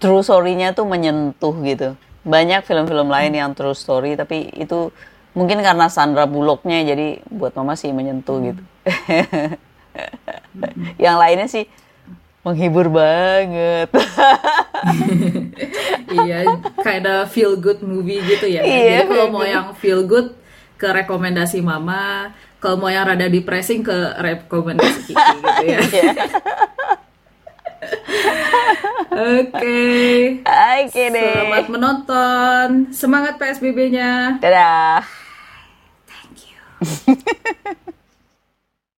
true 0.00 0.24
story-nya 0.24 0.72
tuh 0.72 0.88
menyentuh 0.88 1.54
gitu. 1.62 1.94
Banyak 2.24 2.64
film-film 2.64 3.12
lain 3.12 3.32
yang 3.36 3.52
true 3.52 3.76
story, 3.76 4.16
tapi 4.16 4.48
itu 4.56 4.88
mungkin 5.36 5.60
karena 5.60 5.92
Sandra 5.92 6.24
Bullock-nya 6.24 6.84
jadi 6.84 7.20
buat 7.28 7.52
mama 7.54 7.76
sih 7.76 7.92
menyentuh 7.92 8.40
gitu. 8.40 8.62
yang 11.04 11.20
lainnya 11.20 11.48
sih 11.48 11.68
menghibur 12.42 12.90
banget. 12.90 13.88
iya, 16.18 16.58
kinda 16.82 17.30
feel 17.30 17.54
good 17.54 17.78
movie 17.86 18.18
gitu 18.26 18.50
ya. 18.50 18.66
Iya, 18.66 19.06
Jadi 19.06 19.06
kalau 19.06 19.26
feel 19.30 19.34
mau 19.34 19.44
yang 19.46 19.66
feel 19.78 20.02
good 20.02 20.41
ke 20.82 20.88
rekomendasi 20.90 21.62
mama, 21.62 22.34
kalau 22.58 22.82
mau 22.82 22.90
yang 22.90 23.06
rada 23.06 23.30
depressing 23.30 23.86
ke 23.86 23.94
rekomendasi 24.18 25.14
Kiki 25.14 25.34
gitu 25.38 25.62
ya. 25.70 25.78
Iya. 25.92 26.12
Oke. 29.12 29.82
Oke 30.46 31.02
deh. 31.10 31.34
Selamat 31.34 31.66
menonton. 31.68 32.66
Semangat 32.94 33.36
PSBB-nya. 33.36 34.38
Dadah. 34.38 35.02
Thank 36.06 36.46
you. 36.46 37.92